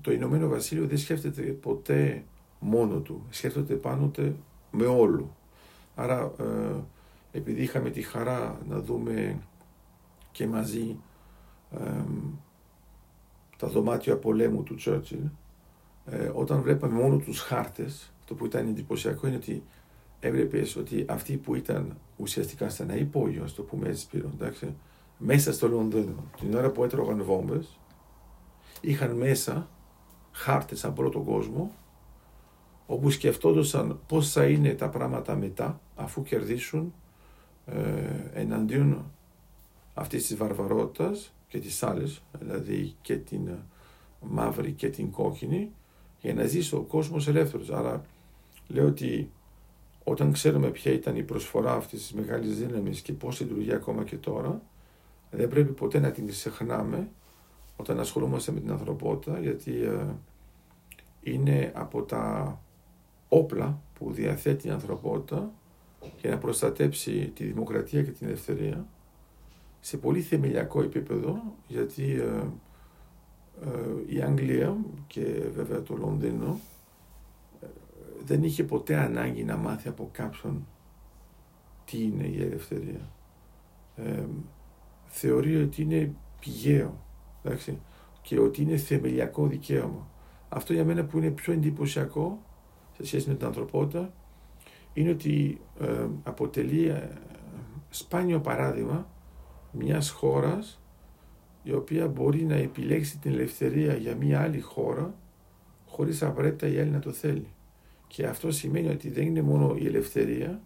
το 0.00 0.12
Ηνωμένο 0.12 0.48
Βασίλειο 0.48 0.86
δεν 0.86 0.98
σκέφτεται 0.98 1.42
ποτέ 1.42 2.24
μόνο 2.58 2.98
του, 2.98 3.26
σκέφτεται 3.30 3.74
πάνω 3.74 4.10
με 4.70 4.86
όλου. 4.86 5.34
Άρα 5.94 6.32
ε, 6.40 6.82
επειδή 7.32 7.62
είχαμε 7.62 7.90
τη 7.90 8.02
χαρά 8.02 8.60
να 8.68 8.80
δούμε 8.80 9.38
και 10.32 10.46
μαζί 10.46 10.96
τα 13.56 13.68
δωμάτια 13.68 14.16
πολέμου 14.16 14.62
του 14.62 14.74
Τσέρτσιλ, 14.74 15.24
ε, 16.04 16.30
όταν 16.34 16.62
βλέπαμε 16.62 17.00
μόνο 17.00 17.16
τους 17.16 17.40
χάρτες, 17.40 18.12
το 18.24 18.34
που 18.34 18.46
ήταν 18.46 18.68
εντυπωσιακό 18.68 19.26
είναι 19.26 19.36
ότι 19.36 19.62
έβλεπες 20.20 20.76
ότι 20.76 21.04
αυτοί 21.08 21.36
που 21.36 21.54
ήταν 21.54 21.96
ουσιαστικά 22.16 22.68
στα 22.68 22.82
ένα 22.82 22.96
υπόγειο, 22.96 23.42
ας 23.44 23.54
το 23.54 23.62
πούμε 23.62 23.88
έτσι, 23.88 24.08
πήραν, 24.08 24.30
εντάξει, 24.34 24.74
μέσα 25.18 25.52
στο 25.52 25.68
Λονδίνο, 25.68 26.24
την 26.40 26.54
ώρα 26.54 26.70
που 26.70 26.84
έτρωγαν 26.84 27.22
βόμβες, 27.22 27.78
είχαν 28.80 29.16
μέσα 29.16 29.68
χάρτες 30.32 30.84
από 30.84 31.02
όλο 31.02 31.10
τον 31.10 31.24
κόσμο, 31.24 31.72
όπου 32.86 33.10
σκεφτόντουσαν 33.10 34.00
πώς 34.06 34.32
θα 34.32 34.44
είναι 34.44 34.74
τα 34.74 34.88
πράγματα 34.88 35.36
μετά, 35.36 35.80
αφού 35.94 36.22
κερδίσουν 36.22 36.94
ε, 37.66 38.40
εναντίον 38.40 39.04
αυτής 39.94 40.26
της 40.26 40.36
βαρβαρότητας 40.36 41.34
και 41.48 41.58
τις 41.58 41.82
άλλες, 41.82 42.22
δηλαδή 42.38 42.94
και 43.02 43.16
την 43.16 43.48
μαύρη 44.20 44.72
και 44.72 44.88
την 44.88 45.10
κόκκινη, 45.10 45.70
για 46.20 46.34
να 46.34 46.44
ζήσει 46.44 46.74
ο 46.74 46.80
κόσμος 46.80 47.28
ελεύθερος. 47.28 47.70
Άρα 47.70 48.02
λέω 48.68 48.86
ότι 48.86 49.30
όταν 50.04 50.32
ξέρουμε 50.32 50.68
ποια 50.70 50.92
ήταν 50.92 51.16
η 51.16 51.22
προσφορά 51.22 51.72
αυτής 51.72 52.00
της 52.00 52.12
μεγάλης 52.12 52.58
δύναμης 52.58 53.00
και 53.00 53.12
πώς 53.12 53.40
λειτουργεί 53.40 53.72
ακόμα 53.72 54.04
και 54.04 54.16
τώρα, 54.16 54.62
δεν 55.36 55.48
πρέπει 55.48 55.72
ποτέ 55.72 55.98
να 55.98 56.10
την 56.10 56.26
ξεχνάμε 56.26 57.08
όταν 57.76 58.00
ασχολούμαστε 58.00 58.52
με 58.52 58.60
την 58.60 58.70
ανθρωπότητα, 58.70 59.38
γιατί 59.40 59.82
ε, 59.82 60.06
είναι 61.22 61.72
από 61.74 62.02
τα 62.02 62.58
όπλα 63.28 63.80
που 63.94 64.12
διαθέτει 64.12 64.68
η 64.68 64.70
ανθρωπότητα 64.70 65.52
για 66.20 66.30
να 66.30 66.38
προστατέψει 66.38 67.32
τη 67.34 67.44
δημοκρατία 67.44 68.02
και 68.02 68.10
την 68.10 68.26
ελευθερία 68.26 68.86
σε 69.80 69.96
πολύ 69.96 70.20
θεμελιακό 70.20 70.82
επίπεδο, 70.82 71.42
γιατί 71.66 72.14
ε, 72.14 72.46
ε, 73.62 74.14
η 74.14 74.22
Αγγλία 74.22 74.76
και 75.06 75.48
βέβαια 75.54 75.82
το 75.82 75.96
Λονδίνο 75.96 76.60
δεν 78.24 78.42
είχε 78.42 78.64
ποτέ 78.64 78.96
ανάγκη 78.96 79.44
να 79.44 79.56
μάθει 79.56 79.88
από 79.88 80.08
κάποιον 80.12 80.66
τι 81.84 82.02
είναι 82.02 82.26
η 82.26 82.42
ελευθερία. 82.42 83.08
Ε, 85.14 85.18
θεωρεί 85.18 85.56
ότι 85.56 85.82
είναι 85.82 86.14
πηγαίο 86.40 87.02
εντάξει, 87.42 87.78
και 88.22 88.40
ότι 88.40 88.62
είναι 88.62 88.76
θεμελιακό 88.76 89.46
δικαίωμα. 89.46 90.08
Αυτό 90.48 90.72
για 90.72 90.84
μένα 90.84 91.04
που 91.04 91.18
είναι 91.18 91.30
πιο 91.30 91.52
εντυπωσιακό 91.52 92.42
σε 92.96 93.06
σχέση 93.06 93.28
με 93.28 93.34
την 93.34 93.46
ανθρωπότητα 93.46 94.12
είναι 94.92 95.10
ότι 95.10 95.60
ε, 95.80 96.06
αποτελεί 96.22 96.88
ε, 96.88 97.08
σπάνιο 97.90 98.40
παράδειγμα 98.40 99.08
μιας 99.72 100.10
χώρας 100.10 100.80
η 101.62 101.72
οποία 101.72 102.08
μπορεί 102.08 102.44
να 102.44 102.54
επιλέξει 102.54 103.18
την 103.18 103.32
ελευθερία 103.32 103.94
για 103.94 104.16
μια 104.16 104.40
άλλη 104.40 104.60
χώρα 104.60 105.14
χωρίς 105.86 106.22
απαραίτητα 106.22 106.66
η 106.66 106.78
άλλη 106.80 106.90
να 106.90 106.98
το 106.98 107.12
θέλει. 107.12 107.48
Και 108.06 108.26
αυτό 108.26 108.50
σημαίνει 108.50 108.88
ότι 108.88 109.10
δεν 109.10 109.26
είναι 109.26 109.42
μόνο 109.42 109.74
η 109.78 109.86
ελευθερία, 109.86 110.62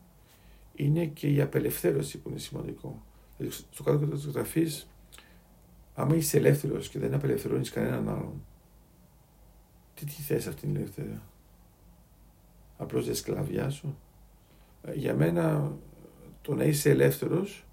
είναι 0.75 1.05
και 1.05 1.29
η 1.29 1.41
απελευθέρωση 1.41 2.19
που 2.19 2.29
είναι 2.29 2.39
σημαντικό. 2.39 3.03
Δηλαδή, 3.39 3.57
στο 3.71 3.83
κάτω 3.83 4.07
της 4.07 4.27
γραφής, 4.27 4.89
άμα 5.95 6.15
είσαι 6.15 6.37
ελεύθερος 6.37 6.89
και 6.89 6.99
δεν 6.99 7.15
απελευθερώνεις 7.15 7.71
κανέναν 7.71 8.09
άλλον, 8.09 8.43
τι 9.95 10.05
τι 10.05 10.23
θες 10.23 10.47
αυτή 10.47 10.61
την 10.61 10.77
ελευθερία; 10.77 11.23
Απλώς 12.77 13.07
δεν 13.07 13.15
σκλαβιάσω. 13.15 13.97
Ε, 14.83 14.95
για 14.95 15.15
μένα 15.15 15.73
το 16.43 16.55
να 16.55 16.65
είσαι 16.65 16.91
ελεύθερος 16.91 17.67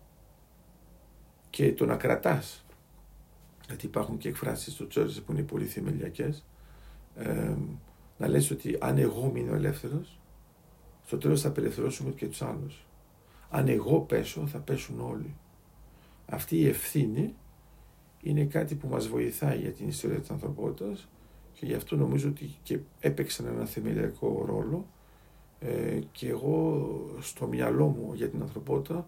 και 1.50 1.74
το 1.74 1.86
να 1.86 1.96
κρατάς 1.96 2.66
γιατί 3.68 3.86
υπάρχουν 3.86 4.18
και 4.18 4.30
εκφράσεις 4.30 4.74
στο 4.74 4.88
Τσέρζε 4.88 5.22
που 5.22 5.32
είναι 5.32 5.44
πολύ 5.44 5.66
θεμελιακές 5.66 6.46
ε, 7.16 7.56
να 8.18 8.28
λες 8.28 8.52
ότι 8.52 8.78
αν 8.80 8.98
εγώ 8.98 9.32
μείνω 9.32 9.54
ελεύθερος, 9.54 10.20
στο 11.06 11.18
τέλος 11.18 11.42
θα 11.42 11.48
απελευθερώσουμε 11.48 12.12
και 12.12 12.28
τους 12.28 12.42
άλλους. 12.42 12.86
Αν 13.50 13.68
εγώ 13.68 14.00
πέσω, 14.00 14.48
θα 14.48 14.60
πέσουν 14.60 15.00
όλοι. 15.00 15.36
Αυτή 16.26 16.58
η 16.58 16.68
ευθύνη 16.68 17.36
είναι 18.22 18.46
κάτι 18.46 18.76
που 18.76 18.88
μας 18.88 19.08
βοηθάει 19.08 19.58
για 19.58 19.72
την 19.72 19.88
ιστορία 19.88 20.20
της 20.20 20.30
ανθρωπότητας 20.30 21.08
και 21.54 21.66
γι' 21.66 21.74
αυτό 21.74 21.96
νομίζω 21.96 22.30
ότι 22.30 22.56
και 22.64 22.80
έπαιξαν 23.00 23.46
ένα 23.46 23.66
θεμελιακό 23.66 24.46
ρόλο 24.46 24.86
ε, 25.60 26.00
και 26.12 26.28
εγώ 26.30 26.90
στο 27.20 27.48
μυαλό 27.48 27.88
μου 27.88 28.14
για 28.14 28.30
την 28.30 28.42
ανθρωπότητα 28.42 29.08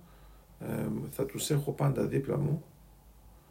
ε, 0.59 0.87
θα 1.11 1.25
τους 1.25 1.49
έχω 1.49 1.71
πάντα 1.71 2.05
δίπλα 2.05 2.37
μου 2.37 2.63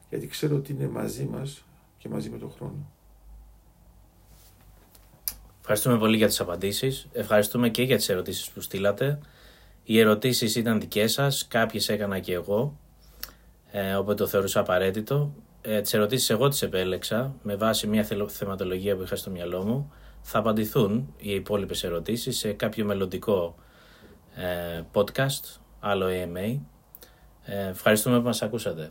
γιατί 0.08 0.26
ξέρω 0.26 0.56
ότι 0.56 0.72
είναι 0.72 0.88
μαζί 0.88 1.24
μας 1.24 1.64
και 1.98 2.08
μαζί 2.08 2.30
με 2.30 2.38
τον 2.38 2.50
χρόνο. 2.50 2.90
Ευχαριστούμε 5.60 5.98
πολύ 5.98 6.16
για 6.16 6.26
τις 6.26 6.40
απαντήσεις. 6.40 7.08
Ευχαριστούμε 7.12 7.68
και 7.68 7.82
για 7.82 7.96
τις 7.96 8.08
ερωτήσεις 8.08 8.50
που 8.50 8.60
στείλατε. 8.60 9.18
Οι 9.84 9.98
ερωτήσεις 9.98 10.56
ήταν 10.56 10.80
δικές 10.80 11.12
σας, 11.12 11.48
κάποιες 11.48 11.88
έκανα 11.88 12.18
και 12.18 12.32
εγώ, 12.32 12.78
ε, 13.78 13.94
οπότε 13.94 14.14
το 14.14 14.26
θεωρούσα 14.28 14.60
απαραίτητο. 14.60 15.32
Ε, 15.60 15.80
τις 15.80 15.94
ερωτήσεις 15.94 16.30
εγώ 16.30 16.48
τις 16.48 16.62
επέλεξα 16.62 17.34
με 17.42 17.56
βάση 17.56 17.86
μια 17.86 18.04
θεματολογία 18.28 18.96
που 18.96 19.02
είχα 19.02 19.16
στο 19.16 19.30
μυαλό 19.30 19.64
μου. 19.64 19.92
Θα 20.22 20.38
απαντηθούν 20.38 21.14
οι 21.16 21.30
υπόλοιπες 21.30 21.84
ερωτήσεις 21.84 22.38
σε 22.38 22.52
κάποιο 22.52 22.84
μελλοντικό 22.84 23.54
ε, 24.34 24.82
podcast, 24.92 25.58
άλλο 25.80 26.06
AMA. 26.06 26.58
Ε, 27.44 27.66
ευχαριστούμε 27.68 28.18
που 28.18 28.24
μας 28.24 28.42
ακούσατε. 28.42 28.90